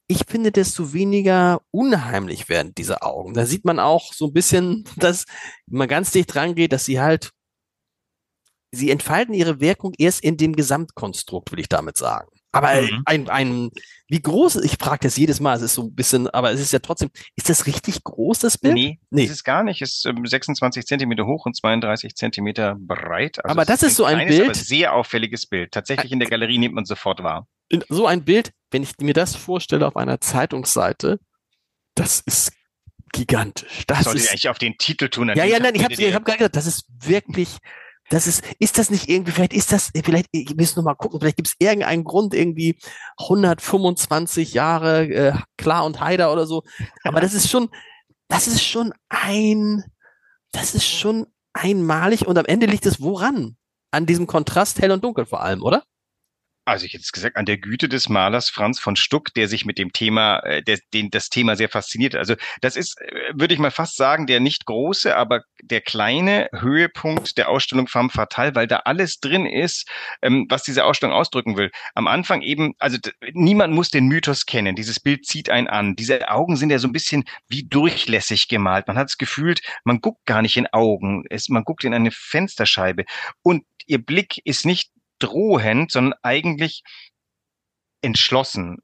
ich 0.08 0.26
finde, 0.28 0.52
desto 0.52 0.94
weniger 0.94 1.62
unheimlich 1.72 2.50
werden 2.50 2.74
diese 2.76 3.02
Augen. 3.02 3.34
Da 3.34 3.46
sieht 3.46 3.66
man 3.66 3.80
auch 3.80 4.14
so 4.14 4.28
ein 4.28 4.34
bisschen, 4.34 4.84
dass, 4.98 5.26
wenn 5.66 5.80
man 5.80 5.88
ganz 5.88 6.12
dicht 6.12 6.36
rangeht, 6.36 6.72
dass 6.72 6.86
sie 6.86 7.00
halt, 7.00 7.32
sie 8.72 8.92
entfalten 8.92 9.34
ihre 9.34 9.60
Wirkung 9.60 9.94
erst 9.98 10.24
in 10.24 10.38
dem 10.38 10.56
Gesamtkonstrukt, 10.56 11.52
will 11.52 11.60
ich 11.60 11.70
damit 11.70 11.98
sagen. 11.98 12.30
Aber 12.58 12.82
Mhm. 12.82 13.02
ein, 13.06 13.30
ein, 13.30 13.70
wie 14.08 14.22
groß, 14.22 14.58
ich 14.58 14.78
frage 14.80 15.00
das 15.08 15.18
jedes 15.18 15.40
Mal, 15.40 15.56
es 15.58 15.62
ist 15.62 15.74
so 15.76 15.84
ein 15.84 15.94
bisschen, 15.96 16.28
aber 16.30 16.52
es 16.52 16.60
ist 16.62 16.74
ja 16.74 16.80
trotzdem, 16.80 17.10
ist 17.36 17.50
das 17.50 17.66
richtig 17.66 18.04
groß, 18.04 18.40
das 18.40 18.58
Bild? 18.58 18.74
Nee, 18.74 19.00
Nee. 19.10 19.24
das 19.28 19.36
ist 19.38 19.44
gar 19.44 19.64
nicht. 19.64 19.82
Es 19.82 19.96
ist 19.98 20.06
ähm, 20.06 20.26
26 20.26 20.86
Zentimeter 20.86 21.26
hoch 21.26 21.46
und 21.46 21.56
32 21.56 22.16
Zentimeter 22.16 22.76
breit. 22.80 23.44
Also 23.44 23.52
Aber 23.52 23.62
es 23.64 23.68
das 23.68 23.84
ist 23.84 23.96
so 23.98 24.06
ein 24.06 24.16
kleines, 24.18 24.36
Bild- 24.38 24.50
Aber 24.50 24.54
sehr 24.58 24.94
auffälliges 24.94 25.46
Bild. 25.46 25.72
Tatsächlich 25.72 26.12
in 26.12 26.20
der 26.20 26.30
Galerie 26.30 26.58
nimmt 26.58 26.76
man 26.76 26.86
sofort 26.86 27.22
wahr. 27.24 27.48
so 27.90 28.08
ein 28.08 28.24
Bild, 28.24 28.52
wenn 28.72 28.84
ich 28.84 28.94
mir 29.02 29.14
das 29.14 29.36
vorstelle 29.36 29.86
auf 29.88 29.98
einer 29.98 30.20
Zeitungsseite, 30.22 31.20
das 31.96 32.22
ist 32.26 32.52
gigantisch. 33.14 33.84
Das 33.88 34.04
Sollte 34.04 34.20
ich 34.20 34.26
ist, 34.26 34.32
eigentlich 34.32 34.50
auf 34.50 34.58
den 34.58 34.78
Titel 34.78 35.10
tun. 35.10 35.32
ja, 35.36 35.44
ja, 35.46 35.60
nein, 35.60 35.76
ich 35.76 35.84
habe 35.84 35.96
hab 36.14 36.26
gerade 36.26 36.38
gesagt, 36.38 36.56
das 36.56 36.66
ist 36.68 36.86
wirklich, 37.00 37.58
das 38.10 38.28
ist, 38.28 38.44
ist 38.60 38.78
das 38.78 38.90
nicht 38.90 39.10
irgendwie, 39.10 39.32
vielleicht 39.32 39.54
ist 39.54 39.72
das, 39.72 39.92
vielleicht, 40.04 40.28
ich 40.32 40.56
muss 40.56 40.76
noch 40.76 40.84
mal 40.84 40.96
gucken, 40.96 41.20
vielleicht 41.20 41.38
gibt 41.38 41.50
es 41.50 41.56
irgendeinen 41.60 42.04
Grund, 42.04 42.34
irgendwie 42.34 42.78
125 43.18 44.54
Jahre 44.54 45.04
äh, 45.08 45.34
Klar 45.58 45.86
und 45.86 46.00
Haider 46.00 46.32
oder 46.32 46.46
so, 46.46 46.64
aber 47.04 47.20
das 47.20 47.34
ist 47.34 47.50
schon, 47.50 47.70
das 48.28 48.48
ist 48.48 48.64
schon 48.64 48.94
ein, 49.10 49.84
das 50.52 50.76
ist 50.76 50.86
schon 50.86 51.28
einmalig 51.54 52.28
und 52.28 52.38
am 52.38 52.46
Ende 52.46 52.66
liegt 52.66 52.86
es 52.86 53.02
woran? 53.02 53.58
An 53.92 54.06
diesem 54.06 54.28
Kontrast 54.28 54.82
hell 54.82 54.92
und 54.92 55.04
dunkel 55.04 55.26
vor 55.26 55.42
allem, 55.42 55.64
oder? 55.64 55.84
Also 56.68 56.86
ich 56.86 56.94
hätte 56.94 57.04
es 57.04 57.14
gesagt, 57.14 57.38
an 57.38 57.46
der 57.46 57.58
Güte 57.58 57.88
des 57.88 58.10
Malers 58.10 58.50
Franz 58.50 58.78
von 58.78 58.98
Stuck, 58.98 59.34
der 59.34 59.48
sich 59.48 59.64
mit 59.64 59.78
dem 59.78 59.94
Thema, 59.94 60.40
äh, 60.40 60.62
der, 60.62 60.80
den 60.94 61.10
das 61.10 61.30
Thema 61.30 61.56
sehr 61.56 61.70
fasziniert. 61.70 62.14
Also 62.14 62.36
das 62.60 62.76
ist, 62.76 63.00
äh, 63.00 63.32
würde 63.34 63.54
ich 63.54 63.60
mal 63.62 63.72
fast 63.72 63.96
sagen, 63.96 64.28
der 64.28 64.42
nicht 64.42 64.66
große, 64.66 65.16
aber 65.16 65.44
der 65.62 65.80
kleine 65.80 66.50
Höhepunkt 66.54 67.38
der 67.38 67.48
Ausstellung 67.48 67.88
Femme 67.88 68.10
Fatale, 68.10 68.54
weil 68.54 68.68
da 68.68 68.80
alles 68.80 69.22
drin 69.22 69.46
ist, 69.46 69.90
ähm, 70.22 70.46
was 70.50 70.64
diese 70.64 70.84
Ausstellung 70.84 71.16
ausdrücken 71.16 71.56
will. 71.56 71.72
Am 71.96 72.06
Anfang 72.06 72.42
eben, 72.42 72.74
also 72.80 72.98
niemand 73.32 73.74
muss 73.74 73.90
den 73.90 74.08
Mythos 74.08 74.46
kennen. 74.46 74.76
Dieses 74.76 75.00
Bild 75.00 75.26
zieht 75.26 75.50
einen 75.50 75.70
an. 75.70 75.96
Diese 75.96 76.30
Augen 76.30 76.58
sind 76.58 76.70
ja 76.70 76.80
so 76.80 76.90
ein 76.90 76.94
bisschen 76.94 77.24
wie 77.48 77.64
durchlässig 77.64 78.50
gemalt. 78.50 78.90
Man 78.90 78.98
hat 78.98 79.06
das 79.06 79.18
Gefühl, 79.18 79.56
man 79.86 80.02
guckt 80.02 80.26
gar 80.26 80.42
nicht 80.42 80.58
in 80.58 80.68
Augen, 80.68 81.24
es, 81.30 81.48
man 81.48 81.64
guckt 81.64 81.86
in 81.86 81.94
eine 81.94 82.12
Fensterscheibe. 82.12 83.06
Und 83.42 83.64
ihr 83.86 84.04
Blick 84.04 84.42
ist 84.44 84.66
nicht 84.66 84.92
drohend, 85.20 85.92
sondern 85.92 86.18
eigentlich 86.24 86.84
entschlossen. 88.02 88.78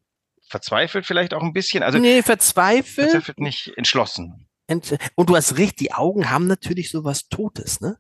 Verzweifelt 0.48 1.06
vielleicht 1.06 1.34
auch 1.34 1.42
ein 1.42 1.54
bisschen, 1.54 1.84
also 1.84 1.98
nee, 2.00 2.22
verzweifelt. 2.22 3.12
verzweifelt 3.12 3.40
nicht, 3.40 3.72
entschlossen. 3.76 4.48
Ent- 4.68 4.98
Und 5.16 5.30
du 5.30 5.36
hast 5.36 5.58
recht, 5.58 5.80
die 5.80 5.94
Augen 5.94 6.30
haben 6.30 6.48
natürlich 6.48 6.92
sowas 6.92 7.28
Totes, 7.28 7.82
ne? 7.82 7.98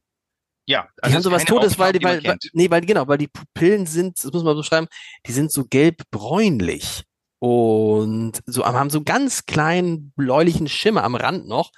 Ja, 0.65 0.87
die 1.05 1.13
haben 1.13 1.21
sowas 1.21 1.43
Totes, 1.43 1.77
weil 1.77 1.91
die, 1.91 2.03
weil, 2.03 2.23
weil, 2.23 2.37
nee, 2.53 2.69
weil 2.69 2.81
genau, 2.81 3.07
weil 3.07 3.17
die 3.17 3.27
Pupillen 3.27 3.85
sind, 3.85 4.23
das 4.23 4.31
muss 4.31 4.43
man 4.43 4.55
so 4.55 4.63
schreiben, 4.63 4.87
die 5.27 5.33
sind 5.33 5.51
so 5.51 5.65
gelb-bräunlich 5.65 7.03
und 7.39 8.41
so 8.45 8.63
haben 8.65 8.89
so 8.89 8.99
einen 8.99 9.05
ganz 9.05 9.45
kleinen 9.45 10.11
bläulichen 10.15 10.69
Schimmer 10.69 11.03
am 11.03 11.15
Rand 11.15 11.47
noch 11.47 11.71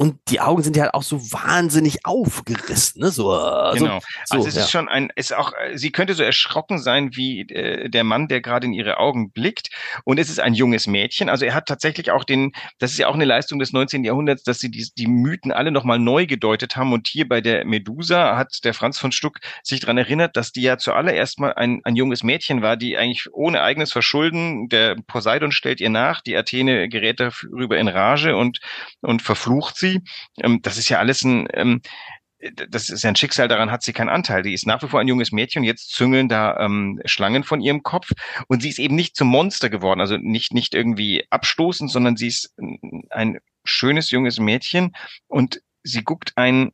und 0.00 0.16
die 0.30 0.40
Augen 0.40 0.62
sind 0.62 0.76
ja 0.76 0.84
halt 0.84 0.94
auch 0.94 1.02
so 1.02 1.20
wahnsinnig 1.30 2.06
aufgerissen, 2.06 3.02
ne? 3.02 3.10
So, 3.10 3.34
äh, 3.34 3.74
genau. 3.74 4.00
So, 4.24 4.36
also 4.36 4.48
es 4.48 4.54
ja. 4.54 4.62
ist 4.62 4.70
schon 4.70 4.88
ein, 4.88 5.12
ist 5.14 5.34
auch, 5.34 5.52
äh, 5.52 5.76
sie 5.76 5.92
könnte 5.92 6.14
so 6.14 6.22
erschrocken 6.22 6.78
sein 6.78 7.14
wie 7.16 7.42
äh, 7.42 7.90
der 7.90 8.02
Mann, 8.02 8.26
der 8.26 8.40
gerade 8.40 8.66
in 8.66 8.72
ihre 8.72 8.96
Augen 8.96 9.30
blickt. 9.30 9.68
Und 10.04 10.18
es 10.18 10.30
ist 10.30 10.40
ein 10.40 10.54
junges 10.54 10.86
Mädchen. 10.86 11.28
Also 11.28 11.44
er 11.44 11.52
hat 11.52 11.66
tatsächlich 11.66 12.12
auch 12.12 12.24
den, 12.24 12.52
das 12.78 12.92
ist 12.92 12.98
ja 12.98 13.08
auch 13.08 13.14
eine 13.14 13.26
Leistung 13.26 13.58
des 13.58 13.74
19. 13.74 14.02
Jahrhunderts, 14.02 14.42
dass 14.42 14.58
sie 14.58 14.70
die, 14.70 14.88
die 14.96 15.06
Mythen 15.06 15.52
alle 15.52 15.70
nochmal 15.70 15.98
neu 15.98 16.24
gedeutet 16.24 16.76
haben. 16.76 16.94
Und 16.94 17.06
hier 17.06 17.28
bei 17.28 17.42
der 17.42 17.66
Medusa 17.66 18.38
hat 18.38 18.64
der 18.64 18.72
Franz 18.72 18.98
von 18.98 19.12
Stuck 19.12 19.40
sich 19.62 19.80
dran 19.80 19.98
erinnert, 19.98 20.34
dass 20.34 20.50
die 20.50 20.62
ja 20.62 20.78
zuallererst 20.78 21.40
mal 21.40 21.52
ein, 21.52 21.82
ein 21.84 21.94
junges 21.94 22.22
Mädchen 22.22 22.62
war, 22.62 22.78
die 22.78 22.96
eigentlich 22.96 23.28
ohne 23.34 23.60
eigenes 23.60 23.92
Verschulden, 23.92 24.70
der 24.70 24.96
Poseidon 25.06 25.52
stellt 25.52 25.78
ihr 25.78 25.90
nach, 25.90 26.22
die 26.22 26.38
Athene 26.38 26.88
gerät 26.88 27.20
darüber 27.20 27.76
in 27.76 27.88
Rage 27.88 28.34
und, 28.34 28.60
und 29.02 29.20
verflucht 29.20 29.76
sie 29.76 29.89
sie. 29.90 30.02
Ähm, 30.42 30.60
das 30.62 30.78
ist 30.78 30.88
ja 30.88 30.98
alles 30.98 31.22
ein, 31.22 31.48
ähm, 31.52 31.80
das 32.68 32.88
ist 32.88 33.04
ein 33.04 33.16
Schicksal, 33.16 33.48
daran 33.48 33.70
hat 33.70 33.82
sie 33.82 33.92
keinen 33.92 34.08
Anteil. 34.08 34.42
Die 34.42 34.54
ist 34.54 34.66
nach 34.66 34.82
wie 34.82 34.88
vor 34.88 35.00
ein 35.00 35.08
junges 35.08 35.32
Mädchen, 35.32 35.62
jetzt 35.62 35.92
züngeln 35.92 36.28
da 36.28 36.58
ähm, 36.58 37.00
Schlangen 37.04 37.44
von 37.44 37.60
ihrem 37.60 37.82
Kopf 37.82 38.10
und 38.48 38.62
sie 38.62 38.70
ist 38.70 38.78
eben 38.78 38.94
nicht 38.94 39.16
zum 39.16 39.28
Monster 39.28 39.68
geworden, 39.68 40.00
also 40.00 40.16
nicht, 40.16 40.54
nicht 40.54 40.74
irgendwie 40.74 41.24
abstoßend, 41.30 41.90
sondern 41.90 42.16
sie 42.16 42.28
ist 42.28 42.54
ein 43.10 43.38
schönes 43.64 44.10
junges 44.10 44.38
Mädchen 44.38 44.92
und 45.28 45.60
sie 45.82 46.02
guckt 46.02 46.32
ein, 46.36 46.70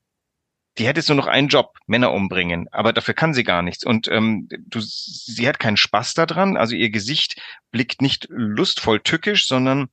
die 0.78 0.86
hätte 0.86 1.00
jetzt 1.00 1.08
nur 1.08 1.16
noch 1.16 1.26
einen 1.26 1.48
Job, 1.48 1.78
Männer 1.86 2.12
umbringen, 2.12 2.68
aber 2.70 2.92
dafür 2.92 3.14
kann 3.14 3.34
sie 3.34 3.44
gar 3.44 3.62
nichts. 3.62 3.84
Und 3.84 4.08
ähm, 4.08 4.46
du, 4.66 4.80
sie 4.80 5.48
hat 5.48 5.58
keinen 5.58 5.78
Spaß 5.78 6.14
daran, 6.14 6.56
also 6.56 6.76
ihr 6.76 6.90
Gesicht 6.90 7.40
blickt 7.70 8.02
nicht 8.02 8.26
lustvoll 8.28 9.00
tückisch, 9.00 9.48
sondern 9.48 9.88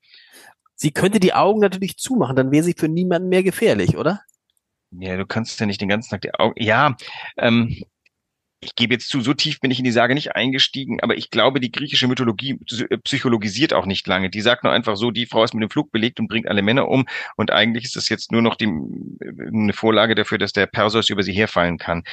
Sie 0.83 0.91
könnte 0.91 1.21
die 1.21 1.33
Augen 1.33 1.61
natürlich 1.61 1.95
zumachen, 1.95 2.35
dann 2.35 2.51
wäre 2.51 2.61
sie 2.61 2.75
für 2.77 2.89
niemanden 2.89 3.29
mehr 3.29 3.41
gefährlich, 3.41 3.95
oder? 3.95 4.19
Ja, 4.91 5.15
du 5.15 5.25
kannst 5.25 5.57
ja 5.61 5.65
nicht 5.65 5.79
den 5.79 5.87
ganzen 5.87 6.09
Tag 6.09 6.23
die 6.23 6.33
Augen. 6.33 6.61
Ja, 6.61 6.97
ähm, 7.37 7.85
ich 8.59 8.75
gebe 8.75 8.93
jetzt 8.93 9.07
zu, 9.07 9.21
so 9.21 9.33
tief 9.33 9.61
bin 9.61 9.71
ich 9.71 9.77
in 9.77 9.85
die 9.85 9.93
Sage 9.93 10.13
nicht 10.13 10.35
eingestiegen, 10.35 10.99
aber 10.99 11.15
ich 11.15 11.29
glaube, 11.29 11.61
die 11.61 11.71
griechische 11.71 12.09
Mythologie 12.09 12.59
psychologisiert 13.05 13.73
auch 13.73 13.85
nicht 13.85 14.05
lange. 14.07 14.29
Die 14.29 14.41
sagt 14.41 14.65
nur 14.65 14.73
einfach 14.73 14.97
so, 14.97 15.09
die 15.09 15.25
Frau 15.25 15.45
ist 15.45 15.53
mit 15.53 15.63
dem 15.63 15.69
Flug 15.69 15.89
belegt 15.89 16.19
und 16.19 16.27
bringt 16.27 16.49
alle 16.49 16.61
Männer 16.61 16.89
um 16.89 17.05
und 17.37 17.49
eigentlich 17.49 17.85
ist 17.85 17.95
das 17.95 18.09
jetzt 18.09 18.33
nur 18.33 18.41
noch 18.41 18.55
die, 18.55 18.65
äh, 18.65 19.47
eine 19.53 19.71
Vorlage 19.71 20.15
dafür, 20.15 20.37
dass 20.37 20.51
der 20.51 20.65
Perseus 20.65 21.09
über 21.09 21.23
sie 21.23 21.31
herfallen 21.31 21.77
kann 21.77 22.03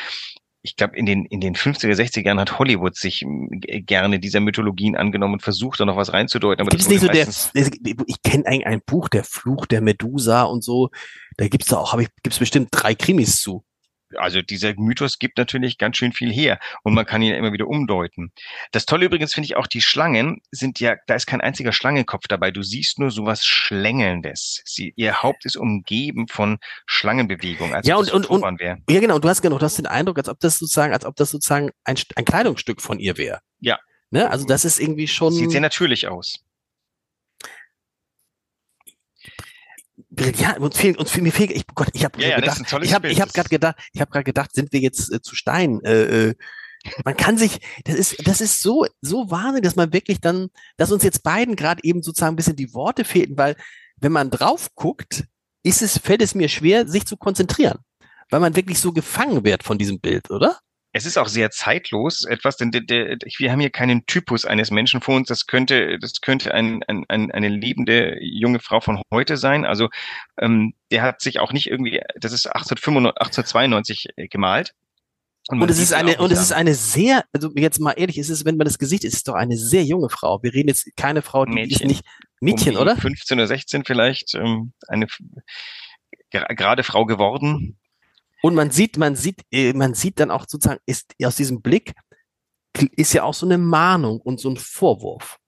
ich 0.63 0.77
glaube, 0.77 0.97
in 0.97 1.07
den, 1.07 1.25
in 1.25 1.41
den 1.41 1.55
50er, 1.55 1.95
60er 1.95 2.25
Jahren 2.25 2.41
hat 2.41 2.59
Hollywood 2.59 2.97
sich 2.97 3.25
gerne 3.61 4.21
dieser 4.21 4.41
Mythologien 4.41 4.95
angenommen 4.95 5.35
und 5.35 5.43
versucht, 5.43 5.81
da 5.81 5.87
noch 5.87 5.97
was 5.97 6.13
reinzudeuten. 6.13 6.61
Aber 6.61 6.71
gibt's 6.71 6.89
nicht 6.89 7.01
so 7.01 7.09
der, 7.09 7.27
ich 7.27 8.23
kenne 8.23 8.47
ein, 8.47 8.65
ein 8.65 8.83
Buch, 8.85 9.09
der 9.09 9.25
Fluch 9.25 9.67
der 9.67 9.81
Medusa 9.81 10.43
und 10.43 10.63
so. 10.63 10.91
Da 11.39 11.49
gibt's 11.49 11.69
da 11.69 11.79
auch, 11.79 11.93
habe 11.93 12.03
ich, 12.03 12.09
gibt's 12.23 12.39
bestimmt 12.39 12.69
drei 12.73 12.95
Krimis 12.95 13.41
zu 13.41 13.65
also 14.17 14.43
dieser 14.43 14.75
Mythos 14.77 15.19
gibt 15.19 15.39
natürlich 15.39 15.79
ganz 15.79 15.97
schön 15.97 16.13
viel 16.13 16.33
her 16.33 16.59
und 16.83 16.95
man 16.95 17.07
kann 17.07 17.23
ihn 17.23 17.35
immer 17.35 17.53
wieder 17.53 17.67
umdeuten. 17.67 18.33
Das 18.73 18.87
Tolle 18.87 19.07
übrigens 19.07 19.35
finde 19.35 19.47
ich 19.47 19.57
auch, 19.57 19.67
die 19.67 19.81
Schlangen 19.81 20.41
sind 20.51 20.81
ja, 20.81 20.97
da 21.07 21.15
ist 21.15 21.27
kein 21.27 21.41
einziger 21.41 21.73
Schlangenkopf 21.73 22.27
dabei. 22.29 22.51
Du 22.51 22.63
siehst 22.63 22.99
nur 22.99 23.11
sowas 23.11 23.45
Schlängelndes. 23.45 24.63
Sie, 24.65 24.93
ihr 24.97 25.23
Haupt 25.23 25.45
ist 25.45 25.57
umgeben 25.57 26.29
von 26.29 26.59
Schlangenbewegung. 26.87 27.75
Also 27.75 27.89
ja, 27.89 27.97
und, 27.97 28.13
und, 28.13 28.27
und 28.27 28.61
ja, 28.61 28.77
genau. 28.87 29.19
Du 29.19 29.29
hast 29.29 29.43
genau, 29.43 29.59
du 29.59 29.65
hast 29.65 29.79
den 29.79 29.87
Eindruck, 29.87 30.19
als 30.19 30.29
ob 30.29 30.41
das 30.41 30.59
sozusagen, 30.59 30.93
als 30.93 31.05
ob 31.05 31.17
das 31.17 31.31
sozusagen 31.31 31.71
ein, 31.85 31.97
ein 32.17 32.25
Kleidungsstück 32.25 32.81
von 32.81 32.99
ihr 32.99 33.17
wäre. 33.17 33.41
Ja. 33.61 33.79
Ne? 34.11 34.29
Also 34.31 34.47
das 34.47 34.65
ist 34.65 34.81
irgendwie 34.81 35.09
schon. 35.09 35.33
Sieht 35.33 35.53
sehr 35.53 35.61
natürlich 35.61 36.09
aus. 36.09 36.45
Ja, 40.11 40.57
uns 40.59 40.77
fehlt, 40.77 40.99
uns 40.99 41.11
fehlt, 41.11 41.23
mir 41.23 41.33
fehlt, 41.33 41.51
ich, 41.53 41.67
Gott, 41.75 41.89
ich 41.93 42.05
habe 42.05 42.21
ja, 42.21 42.37
gedacht, 42.37 42.61
ich 42.83 42.95
habe, 42.95 43.09
ich 43.09 43.21
habe 43.21 43.33
gerade 43.33 43.49
gedacht, 43.49 43.77
ich 43.93 44.01
habe 44.01 44.11
gerade 44.11 44.25
gedacht, 44.25 44.53
sind 44.53 44.73
wir 44.73 44.81
jetzt 44.81 45.13
äh, 45.13 45.21
zu 45.21 45.35
Stein? 45.35 45.81
Äh, 45.85 46.29
äh, 46.29 46.35
man 47.05 47.17
kann 47.17 47.37
sich, 47.37 47.61
das 47.85 47.95
ist, 47.95 48.27
das 48.27 48.41
ist 48.41 48.63
so, 48.63 48.87
so 49.01 49.31
wahnsinnig, 49.31 49.65
dass 49.65 49.77
man 49.77 49.93
wirklich 49.93 50.21
dann, 50.21 50.49
dass 50.77 50.91
uns 50.91 51.05
jetzt 51.05 51.23
beiden 51.23 51.55
gerade 51.55 51.85
eben 51.85 52.03
sozusagen 52.03 52.35
ein 52.35 52.37
bisschen 52.37 52.57
die 52.57 52.73
Worte 52.73 53.05
fehlten, 53.05 53.37
weil 53.37 53.57
wenn 53.97 54.13
man 54.13 54.31
drauf 54.31 54.75
guckt, 54.75 55.25
ist 55.63 55.83
es, 55.83 55.99
fällt 55.99 56.23
es 56.23 56.35
mir 56.35 56.49
schwer, 56.49 56.89
sich 56.89 57.07
zu 57.07 57.17
konzentrieren, 57.17 57.79
weil 58.31 58.41
man 58.41 58.57
wirklich 58.57 58.81
so 58.81 58.93
gefangen 58.93 59.45
wird 59.45 59.63
von 59.63 59.79
diesem 59.79 60.01
Bild, 60.01 60.31
oder? 60.31 60.59
Es 60.93 61.07
ist 61.07 61.19
auch 61.19 61.29
sehr 61.29 61.51
zeitlos 61.51 62.25
etwas, 62.25 62.57
denn 62.57 62.73
der, 62.73 62.81
der, 62.81 63.17
wir 63.39 63.53
haben 63.53 63.61
hier 63.61 63.71
keinen 63.71 64.07
Typus 64.07 64.45
eines 64.45 64.71
Menschen 64.71 65.01
vor 65.01 65.17
uns. 65.17 65.29
Das 65.29 65.47
könnte, 65.47 65.99
das 66.01 66.21
könnte 66.21 66.53
ein, 66.53 66.83
ein, 66.89 67.05
ein, 67.09 67.31
eine 67.31 67.49
lebende 67.49 68.19
junge 68.21 68.59
Frau 68.59 68.81
von 68.81 69.01
heute 69.13 69.37
sein. 69.37 69.65
Also 69.65 69.89
ähm, 70.41 70.75
der 70.91 71.03
hat 71.03 71.21
sich 71.21 71.39
auch 71.39 71.53
nicht 71.53 71.69
irgendwie, 71.69 72.01
das 72.19 72.33
ist 72.33 72.47
1892 72.47 74.09
äh, 74.17 74.29
gemalt. 74.29 74.73
Und, 75.49 75.63
und 75.63 75.71
es 75.71 75.79
ist 75.79 75.93
eine, 75.93 76.17
und 76.19 76.31
es 76.33 76.41
ist 76.41 76.53
eine 76.53 76.75
sehr, 76.75 77.25
also 77.33 77.51
jetzt 77.57 77.81
mal 77.81 77.93
ehrlich, 77.93 78.19
ist 78.19 78.29
es, 78.29 78.45
wenn 78.45 78.57
man 78.57 78.67
das 78.67 78.79
Gesicht 78.79 79.05
ist, 79.05 79.15
ist 79.15 79.19
es 79.19 79.25
doch 79.25 79.35
eine 79.35 79.57
sehr 79.57 79.85
junge 79.85 80.09
Frau. 80.11 80.43
Wir 80.43 80.53
reden 80.53 80.69
jetzt 80.69 80.89
keine 80.97 81.23
Frau, 81.23 81.45
die 81.45 81.53
Mädchen. 81.53 81.89
nicht 81.89 82.05
Mädchen, 82.41 82.77
um 82.77 82.83
oder? 82.83 82.97
15 82.97 83.39
oder 83.39 83.47
16 83.47 83.85
vielleicht, 83.85 84.35
ähm, 84.35 84.73
eine 84.89 85.07
gerade 86.31 86.85
Frau 86.85 87.05
geworden. 87.05 87.80
Und 88.43 88.55
man 88.55 88.71
sieht, 88.71 88.97
man 88.97 89.17
sieht, 89.17 89.43
äh, 89.51 89.73
man 89.73 89.95
sieht 89.95 90.21
dann 90.21 90.31
auch 90.31 90.47
sozusagen, 90.49 90.81
ist 90.87 91.15
aus 91.23 91.37
diesem 91.37 91.63
Blick 91.63 91.93
ist 92.97 93.13
ja 93.13 93.25
auch 93.25 93.35
so 93.35 93.47
eine 93.47 93.59
Mahnung 93.59 94.21
und 94.21 94.41
so 94.41 94.51
ein 94.51 94.57
Vorwurf. 94.57 95.39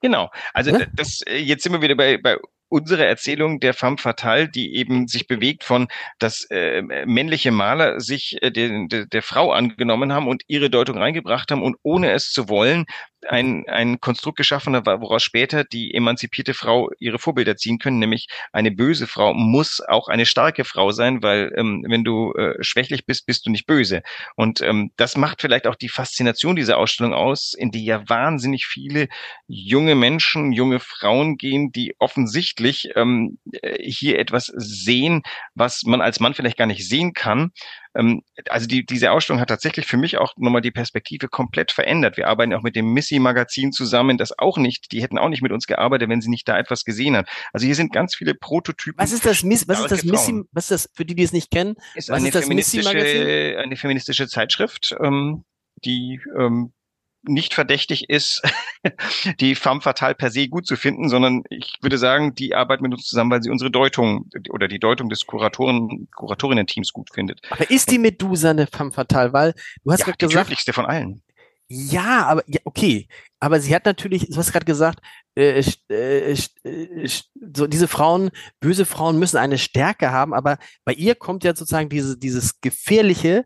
Genau. 0.00 0.30
Also 0.52 0.70
ja? 0.70 0.86
das 0.94 1.22
äh, 1.22 1.38
jetzt 1.38 1.62
sind 1.62 1.72
wir 1.72 1.80
wieder 1.80 1.96
bei, 1.96 2.18
bei 2.18 2.36
unsere 2.68 3.06
Erzählung 3.06 3.60
der 3.60 3.74
femme 3.74 3.96
fatale, 3.96 4.48
die 4.48 4.74
eben 4.74 5.06
sich 5.08 5.26
bewegt 5.26 5.64
von, 5.64 5.88
dass 6.18 6.44
äh, 6.50 6.82
männliche 7.06 7.52
Maler 7.52 8.00
sich 8.00 8.42
äh, 8.42 8.50
der, 8.50 8.86
der, 8.88 9.06
der 9.06 9.22
Frau 9.22 9.52
angenommen 9.52 10.12
haben 10.12 10.28
und 10.28 10.42
ihre 10.48 10.68
Deutung 10.68 10.98
reingebracht 10.98 11.50
haben 11.50 11.62
und 11.62 11.76
ohne 11.82 12.10
es 12.12 12.30
zu 12.30 12.48
wollen 12.48 12.84
ein, 13.28 13.64
ein 13.68 14.00
Konstrukt 14.00 14.38
geschaffen 14.38 14.74
hat, 14.76 14.86
woraus 14.86 15.22
später 15.22 15.64
die 15.64 15.94
emanzipierte 15.94 16.54
Frau 16.54 16.90
ihre 16.98 17.18
Vorbilder 17.18 17.56
ziehen 17.56 17.78
können, 17.78 17.98
nämlich 17.98 18.28
eine 18.52 18.70
böse 18.70 19.06
Frau 19.06 19.34
muss 19.34 19.80
auch 19.80 20.08
eine 20.08 20.26
starke 20.26 20.64
Frau 20.64 20.90
sein, 20.90 21.22
weil 21.22 21.52
ähm, 21.56 21.84
wenn 21.88 22.04
du 22.04 22.32
äh, 22.34 22.54
schwächlich 22.60 23.06
bist, 23.06 23.26
bist 23.26 23.46
du 23.46 23.50
nicht 23.50 23.66
böse. 23.66 24.02
Und 24.36 24.60
ähm, 24.60 24.90
das 24.96 25.16
macht 25.16 25.40
vielleicht 25.40 25.66
auch 25.66 25.74
die 25.74 25.88
Faszination 25.88 26.56
dieser 26.56 26.78
Ausstellung 26.78 27.14
aus, 27.14 27.54
in 27.56 27.70
die 27.70 27.84
ja 27.84 28.08
wahnsinnig 28.08 28.66
viele 28.66 29.08
junge 29.46 29.94
Menschen, 29.94 30.52
junge 30.52 30.80
Frauen 30.80 31.36
gehen, 31.36 31.72
die 31.72 31.94
offensichtlich 31.98 32.90
ähm, 32.96 33.38
äh, 33.62 33.82
hier 33.82 34.18
etwas 34.18 34.46
sehen, 34.56 35.22
was 35.54 35.82
man 35.84 36.00
als 36.00 36.20
Mann 36.20 36.34
vielleicht 36.34 36.58
gar 36.58 36.66
nicht 36.66 36.86
sehen 36.86 37.12
kann 37.12 37.52
ähm, 37.96 38.22
also 38.48 38.66
die, 38.66 38.84
diese 38.84 39.10
Ausstellung 39.10 39.40
hat 39.40 39.48
tatsächlich 39.48 39.86
für 39.86 39.96
mich 39.96 40.18
auch 40.18 40.34
nochmal 40.36 40.60
die 40.60 40.70
Perspektive 40.70 41.28
komplett 41.28 41.72
verändert. 41.72 42.16
Wir 42.16 42.28
arbeiten 42.28 42.52
auch 42.54 42.62
mit 42.62 42.76
dem 42.76 42.92
Missy-Magazin 42.92 43.72
zusammen, 43.72 44.18
das 44.18 44.38
auch 44.38 44.58
nicht, 44.58 44.92
die 44.92 45.02
hätten 45.02 45.18
auch 45.18 45.28
nicht 45.28 45.42
mit 45.42 45.52
uns 45.52 45.66
gearbeitet, 45.66 46.08
wenn 46.08 46.20
sie 46.20 46.30
nicht 46.30 46.46
da 46.48 46.58
etwas 46.58 46.84
gesehen 46.84 47.16
haben. 47.16 47.26
Also 47.52 47.66
hier 47.66 47.74
sind 47.74 47.92
ganz 47.92 48.14
viele 48.14 48.34
Prototypen. 48.34 48.98
Was 48.98 49.12
ist 49.12 49.24
das 49.24 49.42
Miss, 49.42 49.66
was 49.68 49.80
ist 49.80 49.90
das 49.90 50.04
Missy, 50.04 50.42
was 50.52 50.70
ist 50.70 50.70
das, 50.70 50.90
für 50.94 51.04
die, 51.04 51.14
die 51.14 51.22
es 51.22 51.32
nicht 51.32 51.50
kennen? 51.50 51.76
Ist 51.94 52.08
was 52.08 52.18
eine 52.18 52.28
ist 52.28 52.34
das 52.34 52.48
Missy-Magazin? 52.48 53.56
Eine 53.58 53.76
feministische 53.76 54.28
Zeitschrift, 54.28 54.94
ähm, 55.02 55.44
die 55.84 56.20
ähm, 56.38 56.72
nicht 57.26 57.54
verdächtig 57.54 58.08
ist, 58.08 58.42
die 59.40 59.54
femme 59.54 59.80
fatale 59.80 60.14
per 60.14 60.30
se 60.30 60.48
gut 60.48 60.66
zu 60.66 60.76
finden, 60.76 61.08
sondern 61.08 61.42
ich 61.50 61.74
würde 61.80 61.98
sagen, 61.98 62.34
die 62.34 62.54
arbeiten 62.54 62.82
mit 62.82 62.92
uns 62.92 63.06
zusammen, 63.06 63.30
weil 63.30 63.42
sie 63.42 63.50
unsere 63.50 63.70
Deutung 63.70 64.30
oder 64.50 64.68
die 64.68 64.78
Deutung 64.78 65.08
des 65.08 65.26
Kuratoren, 65.26 66.08
Kuratorinnen-Teams 66.14 66.92
gut 66.92 67.10
findet. 67.12 67.40
Aber 67.50 67.70
ist 67.70 67.90
die 67.90 67.98
Medusa 67.98 68.50
eine 68.50 68.66
femme 68.66 68.92
fatale? 68.92 69.32
Weil 69.32 69.54
du 69.84 69.92
hast 69.92 70.00
ja, 70.00 70.06
gerade 70.06 70.18
gesagt. 70.18 70.32
Die 70.32 70.50
tödlichste 70.50 70.72
von 70.72 70.86
allen. 70.86 71.22
Ja, 71.68 72.26
aber 72.26 72.44
ja, 72.46 72.60
okay. 72.64 73.08
Aber 73.40 73.60
sie 73.60 73.74
hat 73.74 73.84
natürlich, 73.84 74.28
du 74.28 74.36
hast 74.36 74.52
gerade 74.52 74.64
gesagt, 74.64 75.00
äh, 75.36 75.62
äh, 75.90 76.36
äh, 76.64 77.08
so 77.54 77.66
diese 77.66 77.88
Frauen, 77.88 78.30
böse 78.60 78.86
Frauen 78.86 79.18
müssen 79.18 79.36
eine 79.36 79.58
Stärke 79.58 80.10
haben, 80.10 80.32
aber 80.32 80.58
bei 80.84 80.92
ihr 80.92 81.14
kommt 81.14 81.44
ja 81.44 81.54
sozusagen 81.54 81.88
diese, 81.88 82.16
dieses 82.16 82.60
gefährliche, 82.60 83.44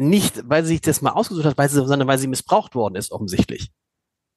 nicht, 0.00 0.42
weil 0.48 0.64
sie 0.64 0.74
sich 0.74 0.80
das 0.80 1.02
mal 1.02 1.10
ausgesucht 1.10 1.44
hat, 1.44 1.58
weil 1.58 1.68
sie, 1.68 1.86
sondern 1.86 2.08
weil 2.08 2.18
sie 2.18 2.26
missbraucht 2.26 2.74
worden 2.74 2.96
ist, 2.96 3.12
offensichtlich. 3.12 3.70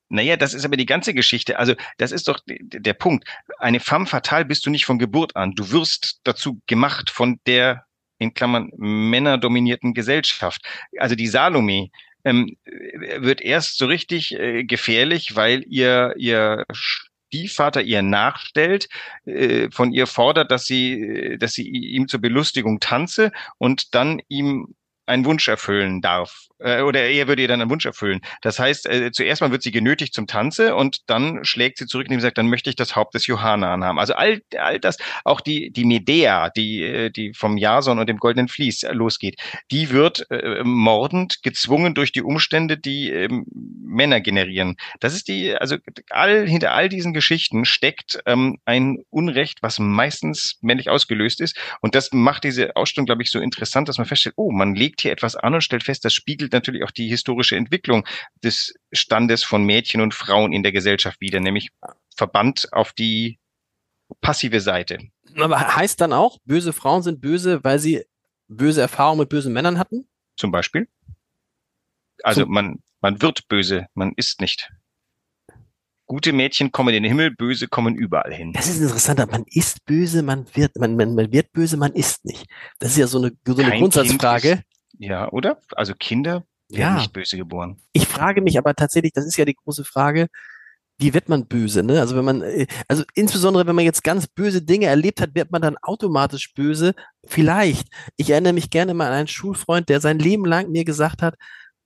Naja, 0.10 0.38
das 0.38 0.53
ist 0.53 0.65
aber 0.65 0.77
die 0.77 0.86
ganze 0.86 1.13
Geschichte. 1.13 1.58
Also 1.58 1.74
das 1.98 2.12
ist 2.12 2.27
doch 2.27 2.39
der 2.46 2.93
Punkt. 2.93 3.27
Eine 3.58 3.79
femme 3.79 4.05
fatale 4.05 4.46
bist 4.46 4.65
du 4.65 4.70
nicht 4.70 4.86
von 4.86 5.00
Geburt 5.00 5.36
an. 5.36 5.53
Du 5.55 5.72
wirst 5.72 6.20
dazu 6.24 6.62
gemacht 6.67 7.10
von 7.10 7.39
der, 7.48 7.86
in 8.20 8.34
Klammern, 8.34 8.70
männerdominierten 8.77 9.93
Gesellschaft. 9.93 10.62
Also 11.00 11.15
die 11.15 11.27
Salome 11.27 11.89
ähm, 12.25 12.58
wird 13.17 13.41
erst 13.41 13.77
so 13.77 13.86
richtig 13.88 14.34
äh, 14.36 14.63
gefährlich, 14.65 15.36
weil 15.36 15.63
ihr, 15.67 16.13
ihr 16.17 16.65
Stiefvater 16.72 17.82
ihr 17.82 18.03
nachstellt, 18.03 18.89
äh, 19.25 19.72
von 19.72 19.91
ihr 19.91 20.05
fordert, 20.05 20.51
dass 20.51 20.65
sie, 20.65 21.01
äh, 21.01 21.38
dass 21.38 21.53
sie 21.53 21.67
ihm 21.67 22.08
zur 22.08 22.22
Belustigung 22.22 22.79
tanze 22.79 23.32
und 23.58 23.96
dann 23.96 24.22
ihm 24.27 24.75
einen 25.05 25.25
Wunsch 25.25 25.48
erfüllen 25.48 26.01
darf 26.01 26.48
äh, 26.63 26.81
oder 26.81 27.01
er 27.07 27.27
würde 27.27 27.41
ihr 27.41 27.48
dann 27.48 27.62
einen 27.62 27.69
Wunsch 27.69 27.86
erfüllen. 27.86 28.22
Das 28.41 28.60
heißt, 28.60 28.88
äh, 28.88 29.12
zuerst 29.12 29.41
mal 29.41 29.51
wird 29.51 29.63
sie 29.63 29.72
genötigt 29.72 30.13
zum 30.13 30.27
Tanze 30.27 30.75
und 30.75 31.01
dann 31.07 31.43
schlägt 31.45 31.77
sie 31.77 31.86
zurück 31.86 32.07
und 32.10 32.19
sagt, 32.22 32.38
dann 32.38 32.50
möchte 32.50 32.69
ich 32.69 32.75
das 32.75 32.95
Haupt 32.95 33.13
des 33.13 33.27
Johanna 33.27 33.74
anhaben. 33.74 34.00
Also 34.00 34.13
all, 34.13 34.41
all 34.57 34.79
das, 34.79 34.98
auch 35.24 35.41
die, 35.41 35.72
die 35.72 35.86
Medea, 35.86 36.50
die, 36.50 36.83
äh, 36.83 37.10
die 37.10 37.33
vom 37.33 37.57
Jason 37.57 38.00
und 38.00 38.07
dem 38.07 38.17
goldenen 38.17 38.48
Vlies 38.48 38.86
losgeht, 38.91 39.39
die 39.72 39.89
wird 39.89 40.29
äh, 40.31 40.63
mordend 40.63 41.43
gezwungen 41.43 41.93
durch 41.93 42.12
die 42.12 42.22
Umstände, 42.22 42.77
die 42.77 43.12
äh, 43.12 43.29
Männer 43.53 44.22
generieren. 44.22 44.75
Das 45.00 45.13
ist 45.13 45.27
die, 45.27 45.55
also 45.55 45.77
all, 46.10 46.48
hinter 46.48 46.74
all 46.74 46.89
diesen 46.89 47.13
Geschichten 47.13 47.65
steckt 47.65 48.19
ähm, 48.25 48.60
ein 48.65 49.03
Unrecht, 49.10 49.60
was 49.62 49.79
meistens 49.79 50.57
männlich 50.62 50.89
ausgelöst 50.89 51.41
ist. 51.41 51.57
Und 51.81 51.95
das 51.95 52.12
macht 52.12 52.43
diese 52.43 52.75
Ausstellung, 52.75 53.05
glaube 53.05 53.24
ich, 53.24 53.29
so 53.29 53.39
interessant, 53.39 53.89
dass 53.89 53.98
man 53.98 54.07
feststellt, 54.07 54.36
oh, 54.38 54.51
man 54.51 54.75
legt 54.75 54.92
hier 55.01 55.12
etwas 55.12 55.35
an 55.35 55.53
und 55.53 55.62
stellt 55.62 55.83
fest, 55.83 56.05
das 56.05 56.13
spiegelt 56.13 56.53
natürlich 56.53 56.83
auch 56.83 56.91
die 56.91 57.07
historische 57.07 57.55
Entwicklung 57.55 58.05
des 58.43 58.73
Standes 58.91 59.43
von 59.43 59.63
Mädchen 59.63 60.01
und 60.01 60.13
Frauen 60.13 60.53
in 60.53 60.63
der 60.63 60.71
Gesellschaft 60.71 61.21
wieder, 61.21 61.39
nämlich 61.39 61.69
verbannt 62.15 62.67
auf 62.71 62.93
die 62.93 63.39
passive 64.21 64.62
Seite. 64.62 65.00
Aber 65.38 65.75
heißt 65.75 66.00
dann 66.01 66.13
auch, 66.13 66.38
böse 66.45 66.73
Frauen 66.73 67.01
sind 67.01 67.21
böse, 67.21 67.63
weil 67.63 67.79
sie 67.79 68.03
böse 68.47 68.81
Erfahrungen 68.81 69.19
mit 69.21 69.29
bösen 69.29 69.53
Männern 69.53 69.79
hatten? 69.79 70.07
Zum 70.38 70.51
Beispiel. 70.51 70.88
Also 72.23 72.45
man, 72.45 72.81
man 73.01 73.21
wird 73.21 73.47
böse, 73.47 73.88
man 73.93 74.13
ist 74.15 74.41
nicht. 74.41 74.71
Gute 76.05 76.33
Mädchen 76.33 76.71
kommen 76.71 76.93
in 76.93 77.03
den 77.03 77.09
Himmel, 77.09 77.31
böse 77.31 77.67
kommen 77.67 77.95
überall 77.95 78.33
hin. 78.33 78.51
Das 78.53 78.67
ist 78.67 78.81
interessant. 78.81 79.19
Man 79.31 79.45
ist 79.47 79.85
böse, 79.85 80.21
man 80.21 80.45
wird, 80.53 80.75
man, 80.77 80.95
man, 80.95 81.15
man 81.15 81.31
wird 81.31 81.51
böse, 81.53 81.77
man 81.77 81.93
ist 81.93 82.25
nicht. 82.25 82.45
Das 82.79 82.91
ist 82.91 82.97
ja 82.97 83.07
so 83.07 83.19
eine, 83.19 83.31
so 83.45 83.55
eine 83.55 83.77
Grundsatzfrage. 83.77 84.50
Ist, 84.50 84.63
ja, 85.03 85.31
oder? 85.31 85.60
Also 85.75 85.93
Kinder 85.93 86.45
werden 86.69 86.95
nicht 86.95 87.13
böse 87.13 87.38
geboren. 87.38 87.81
Ich 87.91 88.07
frage 88.07 88.41
mich 88.41 88.57
aber 88.57 88.74
tatsächlich, 88.74 89.13
das 89.13 89.25
ist 89.25 89.38
ja 89.38 89.45
die 89.45 89.55
große 89.55 89.83
Frage, 89.83 90.27
wie 90.98 91.13
wird 91.13 91.27
man 91.27 91.48
böse, 91.48 91.83
ne? 91.83 92.00
Also 92.00 92.15
wenn 92.15 92.25
man, 92.25 92.41
äh, 92.41 92.67
also 92.88 93.03
insbesondere 93.15 93.67
wenn 93.67 93.75
man 93.75 93.86
jetzt 93.86 94.03
ganz 94.03 94.27
böse 94.27 94.62
Dinge 94.62 94.86
erlebt 94.86 95.22
hat, 95.22 95.36
wird 95.36 95.51
man 95.51 95.62
dann 95.62 95.77
automatisch 95.81 96.53
böse. 96.53 96.93
Vielleicht. 97.25 97.88
Ich 98.15 98.29
erinnere 98.29 98.53
mich 98.53 98.69
gerne 98.69 98.93
mal 98.93 99.07
an 99.07 99.13
einen 99.13 99.27
Schulfreund, 99.27 99.89
der 99.89 100.01
sein 100.01 100.19
Leben 100.19 100.45
lang 100.45 100.69
mir 100.72 100.86
gesagt 100.86 101.22
hat, 101.22 101.36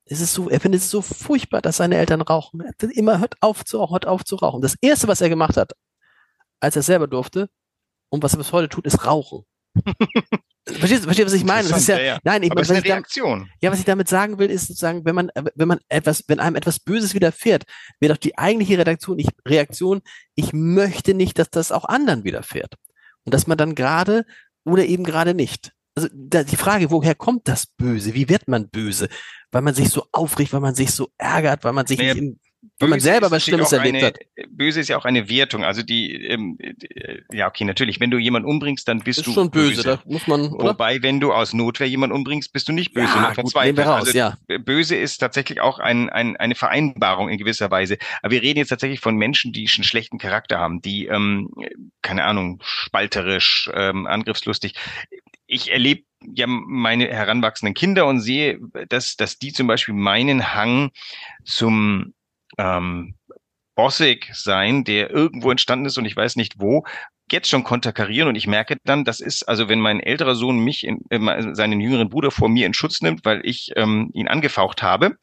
es 0.05 0.21
ist 0.21 0.33
so, 0.33 0.49
er 0.49 0.59
findet 0.59 0.81
es 0.81 0.89
so 0.89 1.01
furchtbar, 1.01 1.61
dass 1.61 1.77
seine 1.77 1.97
Eltern 1.97 2.21
rauchen. 2.21 2.61
Er 2.61 2.69
hat 2.69 2.83
immer 2.95 3.19
hört 3.19 3.35
auf 3.41 3.65
zu 3.65 3.77
rauchen, 3.77 3.93
hört 3.93 4.05
auf 4.05 4.23
zu 4.23 4.35
rauchen. 4.35 4.61
Das 4.61 4.75
erste, 4.81 5.07
was 5.07 5.21
er 5.21 5.29
gemacht 5.29 5.57
hat, 5.57 5.73
als 6.59 6.75
er 6.75 6.83
selber 6.83 7.07
durfte 7.07 7.49
und 8.09 8.23
was 8.23 8.33
er 8.33 8.37
bis 8.37 8.53
heute 8.53 8.69
tut, 8.69 8.85
ist 8.85 9.05
rauchen. 9.05 9.45
Verstehst, 10.67 11.05
verstehst 11.05 11.29
du, 11.29 11.33
was 11.33 11.33
ich 11.33 11.45
meine? 11.45 11.67
Das 11.69 11.79
ist 11.79 11.87
ja, 11.87 11.99
ja. 11.99 12.19
nein, 12.23 12.43
ich, 12.43 12.51
Aber 12.51 12.59
was, 12.59 12.69
ist 12.69 12.75
eine 12.75 12.83
Reaktion. 12.83 13.39
Damit, 13.39 13.53
ja, 13.61 13.71
was 13.71 13.79
ich 13.79 13.85
damit 13.85 14.09
sagen 14.09 14.37
will, 14.37 14.49
ist 14.49 14.67
sozusagen, 14.67 15.05
wenn 15.05 15.15
man, 15.15 15.31
wenn 15.55 15.67
man 15.67 15.79
etwas, 15.87 16.25
wenn 16.27 16.39
einem 16.39 16.57
etwas 16.57 16.79
Böses 16.79 17.13
widerfährt, 17.13 17.63
wäre 17.99 18.13
doch 18.13 18.19
die 18.19 18.37
eigentliche 18.37 18.77
Redaktion, 18.77 19.17
ich, 19.17 19.29
Reaktion, 19.47 20.01
ich 20.35 20.51
möchte 20.51 21.13
nicht, 21.13 21.39
dass 21.39 21.49
das 21.49 21.71
auch 21.71 21.85
anderen 21.85 22.25
widerfährt. 22.25 22.75
Und 23.23 23.33
dass 23.33 23.47
man 23.47 23.57
dann 23.57 23.75
gerade 23.75 24.25
oder 24.65 24.85
eben 24.85 25.05
gerade 25.05 25.33
nicht. 25.33 25.71
Also 25.95 26.09
da, 26.13 26.43
die 26.43 26.57
Frage, 26.57 26.91
woher 26.91 27.15
kommt 27.15 27.47
das 27.47 27.65
Böse? 27.65 28.13
Wie 28.13 28.29
wird 28.29 28.47
man 28.47 28.69
böse? 28.69 29.07
Weil 29.51 29.61
man 29.61 29.73
sich 29.73 29.89
so 29.89 30.05
aufregt, 30.11 30.51
weil 30.53 30.59
man 30.59 30.75
sich 30.75 30.91
so 30.91 31.09
ärgert, 31.17 31.63
weil 31.63 31.73
man 31.73 31.87
sich 31.87 31.97
naja, 31.97 32.13
nicht 32.13 32.23
in 32.23 32.39
wenn 32.79 32.89
man 32.89 32.99
selber 32.99 33.31
was 33.31 33.43
Schlimmes 33.43 33.71
erlebt 33.71 33.97
eine, 33.97 34.05
hat. 34.07 34.19
Böse 34.49 34.79
ist 34.79 34.87
ja 34.87 34.97
auch 34.97 35.05
eine 35.05 35.29
Wertung. 35.29 35.63
Also 35.63 35.83
die, 35.83 36.13
ähm, 36.25 36.57
ja, 37.31 37.47
okay, 37.47 37.63
natürlich, 37.65 37.99
wenn 37.99 38.11
du 38.11 38.17
jemanden 38.17 38.47
umbringst, 38.47 38.87
dann 38.87 38.99
bist 38.99 39.19
ist 39.19 39.27
du 39.27 39.33
schon 39.33 39.51
böse. 39.51 39.75
böse. 39.75 39.83
Da 39.83 40.01
muss 40.05 40.27
man, 40.27 40.47
oder? 40.53 40.69
Wobei, 40.69 41.01
wenn 41.01 41.19
du 41.19 41.33
aus 41.33 41.53
Notwehr 41.53 41.87
jemanden 41.87 42.15
umbringst, 42.15 42.53
bist 42.53 42.67
du 42.67 42.73
nicht 42.73 42.93
böse, 42.93 43.07
ja, 43.07 43.33
gut, 43.33 43.55
raus, 43.55 44.07
also, 44.07 44.17
ja. 44.17 44.37
Böse 44.59 44.95
ist 44.95 45.17
tatsächlich 45.17 45.61
auch 45.61 45.79
ein, 45.79 46.09
ein, 46.09 46.37
eine 46.37 46.55
Vereinbarung 46.55 47.29
in 47.29 47.37
gewisser 47.37 47.71
Weise. 47.71 47.97
Aber 48.21 48.31
wir 48.31 48.41
reden 48.41 48.59
jetzt 48.59 48.69
tatsächlich 48.69 48.99
von 48.99 49.15
Menschen, 49.15 49.53
die 49.53 49.67
schon 49.67 49.83
schlechten 49.83 50.17
Charakter 50.17 50.59
haben, 50.59 50.81
die, 50.81 51.07
ähm, 51.07 51.49
keine 52.01 52.25
Ahnung, 52.25 52.61
spalterisch, 52.63 53.69
ähm, 53.73 54.05
angriffslustig. 54.07 54.73
Ich 55.47 55.71
erlebe 55.71 56.03
ja 56.21 56.47
meine 56.47 57.07
heranwachsenden 57.07 57.73
Kinder 57.73 58.05
und 58.05 58.19
sehe, 58.19 58.59
dass, 58.89 59.15
dass 59.15 59.39
die 59.39 59.53
zum 59.53 59.67
Beispiel 59.67 59.93
meinen 59.93 60.53
Hang 60.53 60.91
zum 61.45 62.13
ähm, 62.57 63.15
bossig 63.75 64.29
sein, 64.33 64.83
der 64.83 65.09
irgendwo 65.09 65.51
entstanden 65.51 65.85
ist 65.85 65.97
und 65.97 66.05
ich 66.05 66.15
weiß 66.15 66.35
nicht 66.35 66.59
wo, 66.59 66.83
jetzt 67.31 67.49
schon 67.49 67.63
konterkarieren 67.63 68.29
und 68.29 68.35
ich 68.35 68.47
merke 68.47 68.77
dann, 68.83 69.03
das 69.03 69.19
ist, 69.19 69.43
also 69.47 69.69
wenn 69.69 69.79
mein 69.79 69.99
älterer 69.99 70.35
Sohn 70.35 70.59
mich, 70.59 70.85
in, 70.85 71.01
äh, 71.09 71.53
seinen 71.53 71.79
jüngeren 71.79 72.09
Bruder 72.09 72.31
vor 72.31 72.49
mir 72.49 72.65
in 72.65 72.73
Schutz 72.73 73.01
nimmt, 73.01 73.25
weil 73.25 73.41
ich 73.43 73.71
ähm, 73.75 74.09
ihn 74.13 74.27
angefaucht 74.27 74.81
habe, 74.81 75.17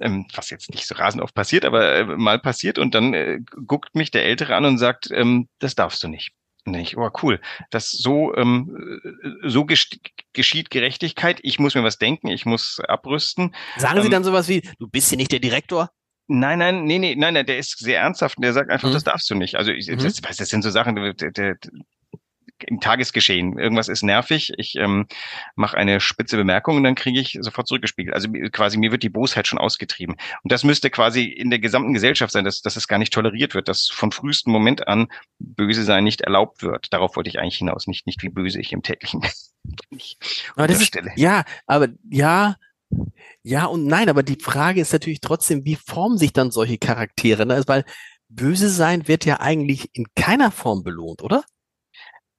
ähm, 0.00 0.26
was 0.34 0.50
jetzt 0.50 0.70
nicht 0.70 0.86
so 0.86 0.94
rasend 0.96 1.22
oft 1.22 1.34
passiert, 1.34 1.64
aber 1.64 1.94
äh, 1.94 2.04
mal 2.04 2.38
passiert 2.38 2.78
und 2.78 2.94
dann 2.94 3.14
äh, 3.14 3.38
guckt 3.66 3.94
mich 3.94 4.10
der 4.10 4.24
Ältere 4.24 4.54
an 4.56 4.64
und 4.64 4.78
sagt, 4.78 5.10
ähm, 5.10 5.48
das 5.58 5.74
darfst 5.74 6.02
du 6.02 6.08
nicht. 6.08 6.32
Nicht, 6.68 6.96
oh 6.96 7.08
cool. 7.22 7.40
Das 7.70 7.92
so 7.92 8.34
ähm, 8.34 9.00
äh, 9.04 9.48
so 9.48 9.64
geschieht 9.64 10.70
Gerechtigkeit. 10.70 11.38
Ich 11.42 11.60
muss 11.60 11.76
mir 11.76 11.84
was 11.84 11.98
denken. 11.98 12.26
Ich 12.26 12.44
muss 12.44 12.80
abrüsten. 12.80 13.54
Sagen 13.76 14.00
Sie 14.00 14.06
ähm, 14.06 14.10
dann 14.10 14.24
sowas 14.24 14.48
wie: 14.48 14.62
Du 14.80 14.88
bist 14.88 15.08
hier 15.08 15.16
nicht 15.16 15.30
der 15.30 15.38
Direktor? 15.38 15.90
Nein, 16.28 16.58
nein, 16.58 16.84
nee, 16.84 16.98
nee, 16.98 17.14
nein, 17.16 17.34
nein, 17.34 17.46
der 17.46 17.58
ist 17.58 17.78
sehr 17.78 18.00
ernsthaft 18.00 18.36
und 18.36 18.42
der 18.42 18.52
sagt 18.52 18.70
einfach, 18.70 18.88
mhm. 18.88 18.94
das 18.94 19.04
darfst 19.04 19.30
du 19.30 19.34
nicht. 19.34 19.56
Also 19.56 19.70
ich, 19.70 19.88
mhm. 19.88 19.98
das, 19.98 20.20
das 20.20 20.48
sind 20.48 20.62
so 20.62 20.70
Sachen, 20.70 20.96
der, 20.96 21.12
der, 21.12 21.56
im 22.64 22.80
Tagesgeschehen. 22.80 23.58
Irgendwas 23.58 23.88
ist 23.88 24.02
nervig, 24.02 24.52
ich 24.56 24.76
ähm, 24.76 25.06
mache 25.54 25.76
eine 25.76 26.00
spitze 26.00 26.36
Bemerkung 26.36 26.76
und 26.76 26.84
dann 26.84 26.94
kriege 26.94 27.20
ich 27.20 27.38
sofort 27.40 27.68
zurückgespiegelt. 27.68 28.14
Also 28.14 28.28
quasi 28.50 28.78
mir 28.78 28.92
wird 28.92 29.02
die 29.02 29.08
Bosheit 29.08 29.46
schon 29.46 29.58
ausgetrieben. 29.58 30.16
Und 30.42 30.52
das 30.52 30.64
müsste 30.64 30.90
quasi 30.90 31.24
in 31.24 31.50
der 31.50 31.58
gesamten 31.58 31.92
Gesellschaft 31.92 32.32
sein, 32.32 32.44
dass, 32.44 32.62
dass 32.62 32.76
es 32.76 32.88
gar 32.88 32.98
nicht 32.98 33.12
toleriert 33.12 33.54
wird, 33.54 33.68
dass 33.68 33.88
von 33.88 34.10
frühestem 34.10 34.52
Moment 34.52 34.88
an 34.88 35.08
böse 35.38 35.84
sein 35.84 36.04
nicht 36.04 36.22
erlaubt 36.22 36.62
wird. 36.62 36.92
Darauf 36.92 37.16
wollte 37.16 37.28
ich 37.28 37.38
eigentlich 37.38 37.58
hinaus, 37.58 37.86
nicht, 37.86 38.06
nicht 38.06 38.22
wie 38.22 38.30
böse 38.30 38.60
ich 38.60 38.72
im 38.72 38.82
täglichen 38.82 39.22
aber 40.56 40.68
das 40.68 40.80
ist, 40.80 40.96
Ja, 41.16 41.44
aber 41.66 41.88
ja, 42.08 42.56
ja 43.46 43.66
und 43.66 43.86
nein, 43.86 44.08
aber 44.08 44.22
die 44.22 44.38
Frage 44.40 44.80
ist 44.80 44.92
natürlich 44.92 45.20
trotzdem, 45.20 45.64
wie 45.64 45.76
formen 45.76 46.18
sich 46.18 46.32
dann 46.32 46.50
solche 46.50 46.78
Charaktere? 46.78 47.46
Ne? 47.46 47.54
Also, 47.54 47.68
weil 47.68 47.84
böse 48.28 48.68
sein 48.68 49.06
wird 49.06 49.24
ja 49.24 49.40
eigentlich 49.40 49.88
in 49.92 50.06
keiner 50.16 50.50
Form 50.50 50.82
belohnt, 50.82 51.22
oder? 51.22 51.44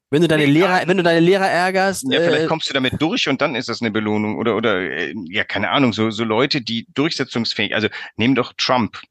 Wenn 0.09 0.21
du 0.21 0.27
deine 0.27 0.45
nee, 0.45 0.51
Lehrer, 0.51 0.87
wenn 0.87 0.97
du 0.97 1.03
deine 1.03 1.19
Lehrer 1.19 1.47
ärgerst. 1.47 2.05
Ja, 2.09 2.19
vielleicht 2.21 2.43
äh, 2.43 2.47
kommst 2.47 2.69
du 2.69 2.73
damit 2.73 3.01
durch 3.01 3.27
und 3.27 3.41
dann 3.41 3.55
ist 3.55 3.67
das 3.69 3.81
eine 3.81 3.91
Belohnung 3.91 4.37
oder 4.37 4.55
oder 4.55 4.79
äh, 4.79 5.13
ja 5.29 5.43
keine 5.43 5.69
Ahnung 5.69 5.91
so 5.91 6.11
so 6.11 6.23
Leute, 6.23 6.61
die 6.61 6.87
durchsetzungsfähig. 6.93 7.73
Also 7.73 7.89
nehmen 8.15 8.35
doch 8.35 8.53
Trump. 8.57 9.01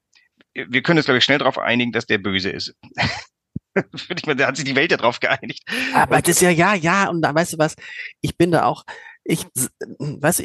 Wir 0.54 0.82
können 0.82 0.98
uns 0.98 1.06
glaube 1.06 1.18
ich 1.18 1.24
schnell 1.24 1.38
darauf 1.38 1.58
einigen, 1.58 1.92
dass 1.92 2.06
der 2.06 2.18
böse 2.18 2.50
ist. 2.50 2.74
da 3.74 4.46
hat 4.46 4.56
sich 4.56 4.64
die 4.64 4.76
Welt 4.76 4.90
ja 4.90 4.96
drauf 4.96 5.20
geeinigt. 5.20 5.64
Aber 5.94 6.20
das 6.22 6.36
ist 6.36 6.40
ja 6.40 6.50
ja 6.50 6.74
ja 6.74 7.10
und 7.10 7.20
da 7.20 7.34
weißt 7.34 7.54
du 7.54 7.58
was? 7.58 7.76
Ich 8.22 8.38
bin 8.38 8.50
da 8.50 8.64
auch 8.64 8.84
ich 9.28 9.44
weiß 9.98 10.42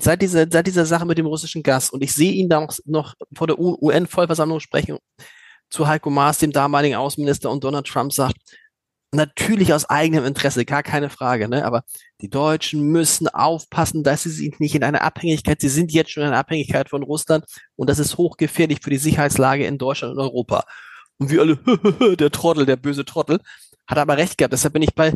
seit 0.00 0.22
dieser, 0.22 0.46
seit 0.50 0.66
dieser 0.66 0.86
Sache 0.86 1.06
mit 1.06 1.18
dem 1.18 1.26
russischen 1.26 1.62
Gas 1.62 1.90
und 1.90 2.02
ich 2.02 2.12
sehe 2.14 2.32
ihn 2.32 2.48
da 2.48 2.60
noch, 2.60 2.78
noch 2.84 3.14
vor 3.34 3.46
der 3.46 3.58
UN-Vollversammlung 3.58 4.60
sprechen 4.60 4.98
zu 5.70 5.86
Heiko 5.86 6.10
Maas, 6.10 6.38
dem 6.38 6.52
damaligen 6.52 6.96
Außenminister 6.96 7.50
und 7.50 7.64
Donald 7.64 7.86
Trump 7.86 8.12
sagt, 8.12 8.36
natürlich 9.14 9.74
aus 9.74 9.84
eigenem 9.84 10.24
Interesse, 10.24 10.64
gar 10.64 10.82
keine 10.82 11.10
Frage, 11.10 11.48
ne? 11.48 11.64
aber 11.64 11.84
die 12.20 12.30
Deutschen 12.30 12.88
müssen 12.88 13.28
aufpassen, 13.28 14.02
dass 14.02 14.22
sie 14.22 14.30
sich 14.30 14.58
nicht 14.58 14.74
in 14.74 14.84
eine 14.84 15.02
Abhängigkeit, 15.02 15.60
sie 15.60 15.68
sind 15.68 15.92
jetzt 15.92 16.10
schon 16.10 16.22
in 16.22 16.30
einer 16.30 16.38
Abhängigkeit 16.38 16.88
von 16.88 17.02
Russland 17.02 17.44
und 17.76 17.90
das 17.90 17.98
ist 17.98 18.16
hochgefährlich 18.16 18.80
für 18.82 18.90
die 18.90 18.96
Sicherheitslage 18.96 19.66
in 19.66 19.78
Deutschland 19.78 20.14
und 20.14 20.20
Europa. 20.20 20.64
Und 21.18 21.30
wir 21.30 21.40
alle, 21.40 21.56
der 22.16 22.30
Trottel, 22.30 22.64
der 22.64 22.76
böse 22.76 23.04
Trottel, 23.04 23.40
hat 23.86 23.98
aber 23.98 24.16
recht 24.16 24.38
gehabt, 24.38 24.52
deshalb 24.54 24.72
bin 24.72 24.82
ich 24.82 24.94
bei, 24.94 25.12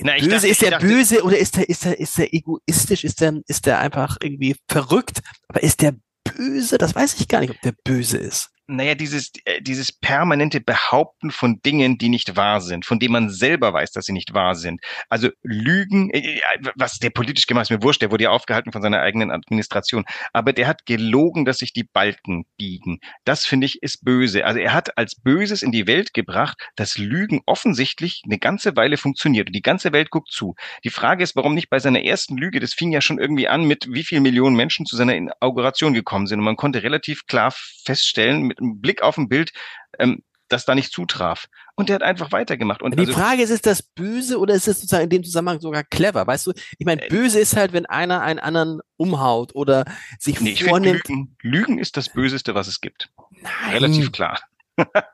na, 0.00 0.14
böse 0.18 0.30
dachte, 0.30 0.48
ist 0.48 0.62
der 0.62 0.70
dachte, 0.72 0.86
böse 0.86 1.22
oder 1.22 1.38
ist 1.38 1.56
der 1.56 1.68
ist 1.68 1.84
der 1.84 1.98
ist 1.98 2.18
der 2.18 2.34
egoistisch 2.34 3.04
ist 3.04 3.20
der 3.20 3.40
ist 3.46 3.66
der 3.66 3.78
einfach 3.80 4.16
irgendwie 4.20 4.56
verrückt 4.68 5.20
aber 5.48 5.62
ist 5.62 5.82
der 5.82 5.94
böse? 6.24 6.78
Das 6.78 6.94
weiß 6.94 7.14
ich 7.20 7.28
gar 7.28 7.40
nicht 7.40 7.50
ob 7.50 7.60
der 7.62 7.74
böse 7.84 8.18
ist 8.18 8.50
naja, 8.72 8.94
dieses, 8.94 9.30
äh, 9.44 9.60
dieses 9.60 9.92
permanente 9.92 10.60
Behaupten 10.60 11.30
von 11.30 11.60
Dingen, 11.62 11.98
die 11.98 12.08
nicht 12.08 12.36
wahr 12.36 12.60
sind, 12.60 12.84
von 12.84 12.98
denen 12.98 13.12
man 13.12 13.30
selber 13.30 13.72
weiß, 13.72 13.92
dass 13.92 14.06
sie 14.06 14.12
nicht 14.12 14.34
wahr 14.34 14.54
sind. 14.54 14.80
Also 15.08 15.28
Lügen, 15.42 16.10
äh, 16.10 16.38
äh, 16.38 16.40
was 16.74 16.98
der 16.98 17.10
politisch 17.10 17.46
gemacht 17.46 17.64
ist, 17.64 17.70
mir 17.70 17.82
wurscht, 17.82 18.02
der 18.02 18.10
wurde 18.10 18.24
ja 18.24 18.30
aufgehalten 18.30 18.72
von 18.72 18.82
seiner 18.82 19.00
eigenen 19.00 19.30
Administration. 19.30 20.04
Aber 20.32 20.52
der 20.52 20.66
hat 20.66 20.86
gelogen, 20.86 21.44
dass 21.44 21.58
sich 21.58 21.72
die 21.72 21.84
Balken 21.84 22.44
biegen. 22.56 22.98
Das 23.24 23.44
finde 23.44 23.66
ich 23.66 23.82
ist 23.82 24.04
böse. 24.04 24.44
Also 24.44 24.60
er 24.60 24.72
hat 24.72 24.96
als 24.96 25.14
Böses 25.14 25.62
in 25.62 25.72
die 25.72 25.86
Welt 25.86 26.14
gebracht, 26.14 26.56
dass 26.76 26.98
Lügen 26.98 27.40
offensichtlich 27.46 28.22
eine 28.24 28.38
ganze 28.38 28.76
Weile 28.76 28.96
funktioniert 28.96 29.48
und 29.48 29.56
die 29.56 29.62
ganze 29.62 29.92
Welt 29.92 30.10
guckt 30.10 30.30
zu. 30.30 30.54
Die 30.84 30.90
Frage 30.90 31.22
ist, 31.22 31.36
warum 31.36 31.54
nicht 31.54 31.70
bei 31.70 31.78
seiner 31.78 32.02
ersten 32.02 32.36
Lüge, 32.36 32.60
das 32.60 32.74
fing 32.74 32.92
ja 32.92 33.00
schon 33.00 33.18
irgendwie 33.18 33.48
an 33.48 33.64
mit, 33.64 33.88
wie 33.90 34.04
viele 34.04 34.20
Millionen 34.20 34.56
Menschen 34.56 34.86
zu 34.86 34.96
seiner 34.96 35.14
Inauguration 35.14 35.94
gekommen 35.94 36.26
sind 36.26 36.38
und 36.38 36.44
man 36.44 36.56
konnte 36.56 36.82
relativ 36.82 37.26
klar 37.26 37.52
feststellen, 37.84 38.42
mit 38.42 38.60
ein 38.62 38.80
Blick 38.80 39.02
auf 39.02 39.18
ein 39.18 39.28
Bild, 39.28 39.52
ähm, 39.98 40.22
das 40.48 40.64
da 40.64 40.74
nicht 40.74 40.92
zutraf. 40.92 41.46
Und 41.74 41.88
der 41.88 41.94
hat 41.96 42.02
einfach 42.02 42.30
weitergemacht. 42.32 42.82
Und 42.82 42.94
die 42.94 43.00
also, 43.00 43.12
Frage 43.14 43.42
ist, 43.42 43.50
ist 43.50 43.66
das 43.66 43.82
böse 43.82 44.38
oder 44.38 44.54
ist 44.54 44.68
es 44.68 44.80
sozusagen 44.80 45.04
in 45.04 45.10
dem 45.10 45.24
Zusammenhang 45.24 45.60
sogar 45.60 45.82
clever? 45.84 46.26
Weißt 46.26 46.46
du, 46.46 46.52
ich 46.78 46.84
meine, 46.84 47.06
Äh, 47.06 47.08
böse 47.08 47.40
ist 47.40 47.56
halt, 47.56 47.72
wenn 47.72 47.86
einer 47.86 48.20
einen 48.20 48.38
anderen 48.38 48.80
umhaut 48.96 49.54
oder 49.54 49.84
sich 50.18 50.40
nee, 50.40 50.54
vornimmt. 50.56 51.08
Lügen, 51.08 51.36
Lügen 51.40 51.78
ist 51.78 51.96
das 51.96 52.10
Böseste, 52.10 52.54
was 52.54 52.66
es 52.66 52.80
gibt. 52.80 53.10
Nein. 53.30 53.72
Relativ 53.72 54.12
klar. 54.12 54.40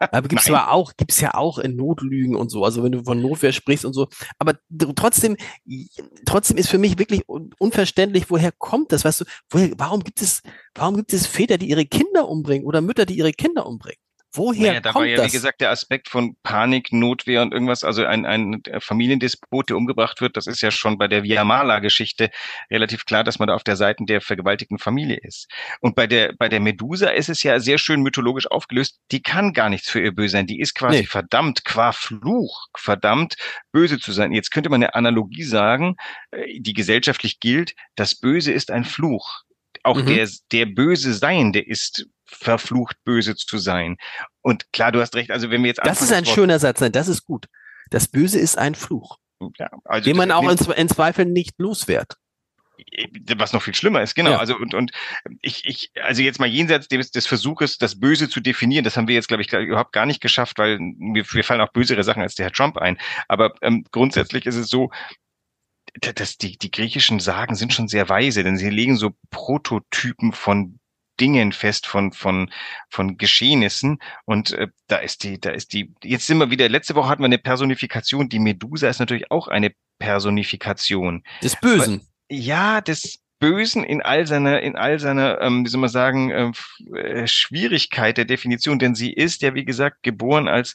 Aber 0.00 0.28
gibt's 0.28 0.48
Nein. 0.48 0.56
aber 0.56 0.72
auch, 0.72 0.92
gibt's 0.96 1.20
ja 1.20 1.34
auch 1.34 1.58
in 1.58 1.76
Notlügen 1.76 2.36
und 2.36 2.50
so, 2.50 2.64
also 2.64 2.82
wenn 2.82 2.92
du 2.92 3.02
von 3.04 3.20
Notwehr 3.20 3.52
sprichst 3.52 3.84
und 3.84 3.92
so. 3.92 4.08
Aber 4.38 4.54
trotzdem, 4.94 5.36
trotzdem 6.26 6.56
ist 6.56 6.68
für 6.68 6.78
mich 6.78 6.98
wirklich 6.98 7.28
un 7.28 7.50
unverständlich, 7.58 8.30
woher 8.30 8.52
kommt 8.52 8.92
das? 8.92 9.04
Weißt 9.04 9.22
du, 9.22 9.24
woher, 9.50 9.70
warum 9.76 10.04
gibt 10.04 10.22
es, 10.22 10.42
warum 10.74 10.96
gibt 10.96 11.12
es 11.12 11.26
Väter, 11.26 11.58
die 11.58 11.68
ihre 11.68 11.86
Kinder 11.86 12.28
umbringen 12.28 12.66
oder 12.66 12.80
Mütter, 12.80 13.06
die 13.06 13.18
ihre 13.18 13.32
Kinder 13.32 13.66
umbringen? 13.66 14.00
Woher 14.38 14.74
Naja, 14.74 14.80
da 14.80 14.94
war 14.94 15.02
kommt 15.02 15.10
ja, 15.10 15.16
das? 15.18 15.26
wie 15.26 15.30
gesagt, 15.32 15.60
der 15.60 15.70
Aspekt 15.70 16.08
von 16.08 16.36
Panik, 16.42 16.92
Notwehr 16.92 17.42
und 17.42 17.52
irgendwas, 17.52 17.84
also 17.84 18.04
ein, 18.04 18.24
ein 18.24 18.62
Familiendespot, 18.80 19.68
der 19.70 19.76
umgebracht 19.76 20.20
wird, 20.20 20.36
das 20.36 20.46
ist 20.46 20.62
ja 20.62 20.70
schon 20.70 20.96
bei 20.98 21.08
der 21.08 21.22
Viamala-Geschichte 21.24 22.30
relativ 22.70 23.04
klar, 23.04 23.24
dass 23.24 23.38
man 23.38 23.48
da 23.48 23.54
auf 23.54 23.64
der 23.64 23.76
Seite 23.76 24.04
der 24.06 24.20
vergewaltigten 24.20 24.78
Familie 24.78 25.18
ist. 25.22 25.48
Und 25.80 25.96
bei 25.96 26.06
der, 26.06 26.34
bei 26.38 26.48
der 26.48 26.60
Medusa 26.60 27.08
ist 27.10 27.28
es 27.28 27.42
ja 27.42 27.60
sehr 27.60 27.78
schön 27.78 28.00
mythologisch 28.02 28.46
aufgelöst, 28.50 29.00
die 29.12 29.22
kann 29.22 29.52
gar 29.52 29.68
nichts 29.68 29.90
für 29.90 30.00
ihr 30.00 30.12
Böse 30.14 30.32
sein, 30.32 30.46
die 30.46 30.60
ist 30.60 30.74
quasi 30.74 31.00
Nee. 31.00 31.06
verdammt, 31.06 31.64
qua 31.64 31.92
Fluch, 31.92 32.66
verdammt 32.76 33.34
böse 33.72 33.98
zu 33.98 34.12
sein. 34.12 34.32
Jetzt 34.32 34.50
könnte 34.50 34.70
man 34.70 34.82
eine 34.82 34.94
Analogie 34.94 35.42
sagen, 35.44 35.96
äh, 36.30 36.60
die 36.60 36.72
gesellschaftlich 36.74 37.40
gilt, 37.40 37.74
das 37.96 38.14
Böse 38.14 38.52
ist 38.52 38.70
ein 38.70 38.84
Fluch. 38.84 39.42
Auch 39.82 40.02
Mhm. 40.02 40.06
der, 40.06 40.28
der 40.52 40.66
Böse 40.66 41.14
Seiende 41.14 41.60
ist 41.60 42.06
verflucht, 42.28 42.96
böse 43.04 43.34
zu 43.36 43.58
sein. 43.58 43.96
Und 44.42 44.72
klar, 44.72 44.92
du 44.92 45.00
hast 45.00 45.14
recht, 45.14 45.30
also 45.30 45.50
wenn 45.50 45.62
wir 45.62 45.68
jetzt 45.68 45.80
das 45.84 46.02
ist 46.02 46.12
ein 46.12 46.24
schöner 46.24 46.58
Satz, 46.58 46.80
nein, 46.80 46.92
das 46.92 47.08
ist 47.08 47.24
gut. 47.24 47.46
Das 47.90 48.08
Böse 48.08 48.38
ist 48.38 48.58
ein 48.58 48.74
Fluch, 48.74 49.18
ja, 49.58 49.68
also 49.84 50.04
den 50.04 50.16
man 50.16 50.30
auch 50.30 50.48
in, 50.48 50.72
in 50.72 50.88
Zweifel 50.88 51.24
nicht 51.24 51.58
loswert. 51.58 52.16
was 53.36 53.52
noch 53.52 53.62
viel 53.62 53.74
schlimmer 53.74 54.02
ist, 54.02 54.14
genau. 54.14 54.32
Ja. 54.32 54.38
Also 54.38 54.56
und 54.56 54.74
und 54.74 54.90
ich 55.40 55.64
ich 55.64 55.90
also 56.02 56.22
jetzt 56.22 56.38
mal 56.38 56.48
jenseits 56.48 56.88
des, 56.88 57.10
des 57.10 57.26
Versuches, 57.26 57.78
das 57.78 57.98
Böse 57.98 58.28
zu 58.28 58.40
definieren, 58.40 58.84
das 58.84 58.96
haben 58.96 59.08
wir 59.08 59.14
jetzt 59.14 59.28
glaube 59.28 59.42
ich 59.42 59.52
überhaupt 59.52 59.92
gar 59.92 60.06
nicht 60.06 60.20
geschafft, 60.20 60.58
weil 60.58 60.78
mir, 60.78 61.24
mir 61.32 61.44
fallen 61.44 61.60
auch 61.60 61.72
bösere 61.72 62.04
Sachen 62.04 62.22
als 62.22 62.34
der 62.34 62.46
Herr 62.46 62.52
Trump 62.52 62.76
ein. 62.76 62.98
Aber 63.26 63.54
ähm, 63.62 63.84
grundsätzlich 63.90 64.44
ist 64.44 64.56
es 64.56 64.68
so, 64.68 64.90
dass 66.14 66.36
die 66.36 66.58
die 66.58 66.70
griechischen 66.70 67.20
Sagen 67.20 67.54
sind 67.54 67.72
schon 67.72 67.88
sehr 67.88 68.08
weise, 68.08 68.44
denn 68.44 68.58
sie 68.58 68.70
legen 68.70 68.96
so 68.96 69.12
Prototypen 69.30 70.32
von 70.32 70.78
Dingen 71.20 71.52
fest 71.52 71.86
von 71.86 72.12
von 72.12 72.50
von 72.88 73.16
Geschehnissen. 73.16 73.98
Und 74.24 74.52
äh, 74.52 74.68
da 74.86 74.96
ist 74.96 75.24
die 75.24 75.40
da 75.40 75.50
ist 75.50 75.72
die 75.72 75.92
jetzt 76.02 76.26
sind 76.26 76.38
wir 76.38 76.50
wieder 76.50 76.68
letzte 76.68 76.94
Woche 76.94 77.08
hatten 77.08 77.22
wir 77.22 77.26
eine 77.26 77.38
Personifikation. 77.38 78.28
Die 78.28 78.38
Medusa 78.38 78.88
ist 78.88 79.00
natürlich 79.00 79.30
auch 79.30 79.48
eine 79.48 79.72
Personifikation. 79.98 81.22
Des 81.42 81.56
Bösen. 81.56 82.06
ja, 82.30 82.80
des 82.80 83.20
Bösen 83.38 83.84
in 83.84 84.02
all 84.02 84.26
seiner, 84.26 84.60
in 84.62 84.76
all 84.76 84.98
seiner, 84.98 85.40
ähm, 85.40 85.64
wie 85.64 85.68
soll 85.68 85.80
man 85.80 85.90
sagen, 85.90 86.30
ähm, 86.30 86.52
äh, 86.94 87.26
Schwierigkeit 87.26 88.16
der 88.16 88.24
Definition, 88.24 88.78
denn 88.78 88.94
sie 88.94 89.12
ist 89.12 89.42
ja, 89.42 89.54
wie 89.54 89.64
gesagt, 89.64 90.02
geboren 90.02 90.48
als 90.48 90.74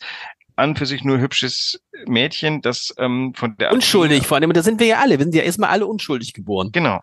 an 0.55 0.75
für 0.75 0.85
sich 0.85 1.03
nur 1.03 1.19
hübsches 1.19 1.81
Mädchen, 2.05 2.61
das 2.61 2.93
ähm, 2.97 3.33
von 3.35 3.55
der 3.57 3.71
unschuldig, 3.71 4.27
vor 4.27 4.37
allem, 4.37 4.53
da 4.53 4.63
sind 4.63 4.79
wir 4.79 4.87
ja 4.87 4.99
alle, 4.99 5.17
wir 5.17 5.23
sind 5.23 5.35
ja 5.35 5.43
erstmal 5.43 5.69
alle 5.69 5.85
unschuldig 5.85 6.33
geboren. 6.33 6.69
Genau. 6.71 6.99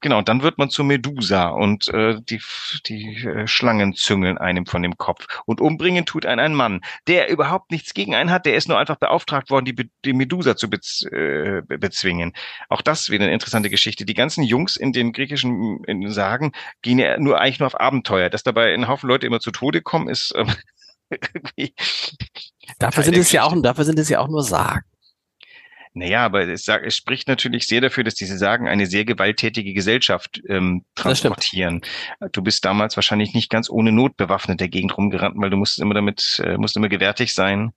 Genau, 0.00 0.16
und 0.16 0.28
dann 0.28 0.42
wird 0.42 0.56
man 0.56 0.70
zur 0.70 0.86
Medusa 0.86 1.48
und 1.48 1.88
äh, 1.88 2.16
die, 2.22 2.40
die 2.86 3.16
äh, 3.26 3.46
Schlangen 3.46 3.94
züngeln 3.94 4.38
einem 4.38 4.64
von 4.64 4.80
dem 4.80 4.96
Kopf. 4.96 5.26
Und 5.44 5.60
umbringen 5.60 6.06
tut 6.06 6.24
einen 6.24 6.40
ein 6.40 6.54
Mann, 6.54 6.80
der 7.06 7.28
überhaupt 7.28 7.70
nichts 7.70 7.92
gegen 7.92 8.14
einen 8.14 8.30
hat, 8.30 8.46
der 8.46 8.56
ist 8.56 8.68
nur 8.68 8.78
einfach 8.78 8.96
beauftragt 8.96 9.50
worden, 9.50 9.66
die, 9.66 9.90
die 10.06 10.14
Medusa 10.14 10.56
zu 10.56 10.70
bez, 10.70 11.02
äh, 11.12 11.60
be- 11.66 11.76
bezwingen. 11.78 12.32
Auch 12.70 12.80
das 12.80 13.10
wieder 13.10 13.24
eine 13.24 13.34
interessante 13.34 13.68
Geschichte. 13.68 14.06
Die 14.06 14.14
ganzen 14.14 14.44
Jungs 14.44 14.76
in 14.76 14.92
den 14.92 15.12
griechischen 15.12 15.84
in 15.84 16.00
den 16.00 16.10
Sagen 16.10 16.52
gehen 16.80 16.98
ja 16.98 17.18
nur 17.18 17.38
eigentlich 17.38 17.58
nur 17.58 17.66
auf 17.66 17.78
Abenteuer. 17.78 18.30
Dass 18.30 18.42
dabei 18.42 18.72
ein 18.72 18.88
Haufen 18.88 19.08
Leute 19.08 19.26
immer 19.26 19.40
zu 19.40 19.50
Tode 19.50 19.82
kommen, 19.82 20.08
ist 20.08 20.32
irgendwie 20.34 20.56
Dafür 22.78 23.02
sind 23.02 23.16
es 23.16 23.32
ja 23.32 23.42
auch, 23.44 23.54
dafür 23.62 23.84
sind 23.84 23.98
es 23.98 24.08
ja 24.08 24.20
auch 24.20 24.28
nur 24.28 24.42
Sagen. 24.42 24.82
Naja, 25.92 26.24
aber 26.24 26.46
es, 26.46 26.64
sag- 26.64 26.84
es 26.86 26.96
spricht 26.96 27.26
natürlich 27.26 27.66
sehr 27.66 27.80
dafür, 27.80 28.04
dass 28.04 28.14
diese 28.14 28.38
Sagen 28.38 28.68
eine 28.68 28.86
sehr 28.86 29.04
gewalttätige 29.04 29.72
Gesellschaft 29.74 30.40
ähm, 30.48 30.84
transportieren. 30.94 31.80
Du 32.30 32.42
bist 32.42 32.64
damals 32.64 32.96
wahrscheinlich 32.96 33.34
nicht 33.34 33.50
ganz 33.50 33.68
ohne 33.68 33.90
Not 33.90 34.16
bewaffnet 34.16 34.60
der 34.60 34.68
Gegend 34.68 34.96
rumgerannt, 34.96 35.34
weil 35.38 35.50
du 35.50 35.56
musst 35.56 35.80
immer 35.80 35.94
damit, 35.94 36.40
äh, 36.44 36.56
musst 36.58 36.76
immer 36.76 36.88
gewärtig 36.88 37.34
sein. 37.34 37.72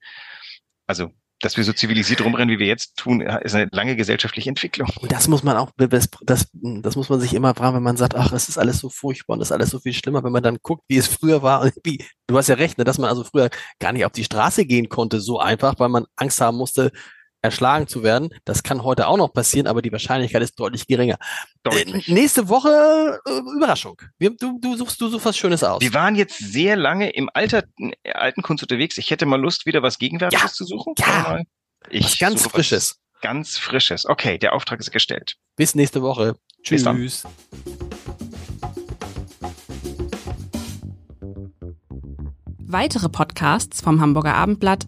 Also, 0.86 1.12
dass 1.43 1.58
wir 1.58 1.63
so 1.63 1.73
zivilisiert 1.73 2.23
rumrennen, 2.23 2.56
wie 2.56 2.60
wir 2.60 2.67
jetzt 2.67 2.95
tun, 2.97 3.21
ist 3.21 3.53
eine 3.53 3.67
lange 3.71 3.95
gesellschaftliche 3.95 4.49
Entwicklung. 4.49 4.89
Und 5.01 5.12
das 5.12 5.27
muss 5.27 5.43
man 5.43 5.58
auch, 5.58 5.71
das, 5.77 6.10
das, 6.21 6.47
das 6.53 6.95
muss 6.95 7.10
man 7.10 7.19
sich 7.19 7.34
immer 7.34 7.53
fragen, 7.53 7.75
wenn 7.75 7.84
man 7.84 7.97
sagt, 7.97 8.15
ach, 8.15 8.32
es 8.32 8.47
ist 8.47 8.58
alles 8.58 8.79
so 8.79 8.89
furchtbar 8.89 9.34
und 9.34 9.41
es 9.41 9.49
ist 9.49 9.51
alles 9.51 9.69
so 9.69 9.79
viel 9.79 9.93
schlimmer, 9.93 10.23
wenn 10.23 10.32
man 10.32 10.43
dann 10.43 10.58
guckt, 10.62 10.84
wie 10.88 10.97
es 10.97 11.08
früher 11.08 11.43
war 11.43 11.62
und 11.62 11.73
wie, 11.84 12.03
du 12.27 12.38
hast 12.38 12.47
ja 12.47 12.56
recht, 12.56 12.77
ne, 12.77 12.86
dass 12.86 12.97
man 12.97 13.10
also 13.10 13.23
früher 13.25 13.49
gar 13.79 13.91
nicht 13.91 14.06
auf 14.06 14.13
die 14.13 14.23
Straße 14.23 14.65
gehen 14.65 14.88
konnte, 14.88 15.19
so 15.19 15.39
einfach, 15.39 15.75
weil 15.79 15.89
man 15.89 16.06
Angst 16.15 16.39
haben 16.39 16.58
musste, 16.58 16.91
erschlagen 17.43 17.88
zu 17.88 18.03
werden. 18.03 18.29
Das 18.45 18.63
kann 18.63 18.84
heute 18.84 19.08
auch 19.08 19.17
noch 19.17 19.32
passieren, 19.34 19.67
aber 19.67 19.82
die 19.82 19.91
Wahrscheinlichkeit 19.91 20.41
ist 20.41 20.60
deutlich 20.60 20.88
geringer. 20.88 21.17
Deutlich. 21.63 22.08
Äh, 22.08 22.13
nächste 22.13 22.47
Woche 22.47 23.19
äh, 23.25 23.39
Überraschung. 23.56 24.01
Wir, 24.17 24.32
du, 24.32 24.60
du 24.60 24.75
suchst 24.77 24.99
du 24.99 25.10
suchst 25.10 25.25
was 25.25 25.38
Schönes 25.38 25.63
aus. 25.63 25.82
Wir 25.82 25.93
waren 25.93 26.15
jetzt 26.15 26.38
sehr 26.38 26.75
lange 26.75 27.10
im 27.12 27.29
Alter, 27.34 27.65
äh, 27.77 28.13
alten 28.13 28.41
Kunst 28.41 28.63
unterwegs. 28.63 28.97
Ich 28.97 29.12
hätte 29.12 29.25
mal 29.25 29.39
Lust, 29.39 29.65
wieder 29.65 29.84
was 29.84 29.99
Gegenwärtiges 29.99 30.41
Ja, 30.43 30.47
zu 30.49 30.65
suchen. 30.65 30.93
ja. 30.97 31.41
Ich 31.89 32.06
was 32.06 32.19
ganz 32.19 32.43
suche 32.43 32.56
Frisches. 32.56 32.95
Ganz 33.21 33.58
Frisches. 33.58 34.06
Okay, 34.06 34.38
der 34.38 34.53
Auftrag 34.53 34.79
ist 34.79 34.91
gestellt. 34.91 35.36
Bis 35.58 35.75
nächste 35.75 36.01
Woche. 36.01 36.36
Tschüss. 36.63 37.25
Weitere 42.65 43.10
Podcasts 43.10 43.82
vom 43.82 44.01
Hamburger 44.01 44.34
Abendblatt 44.34 44.88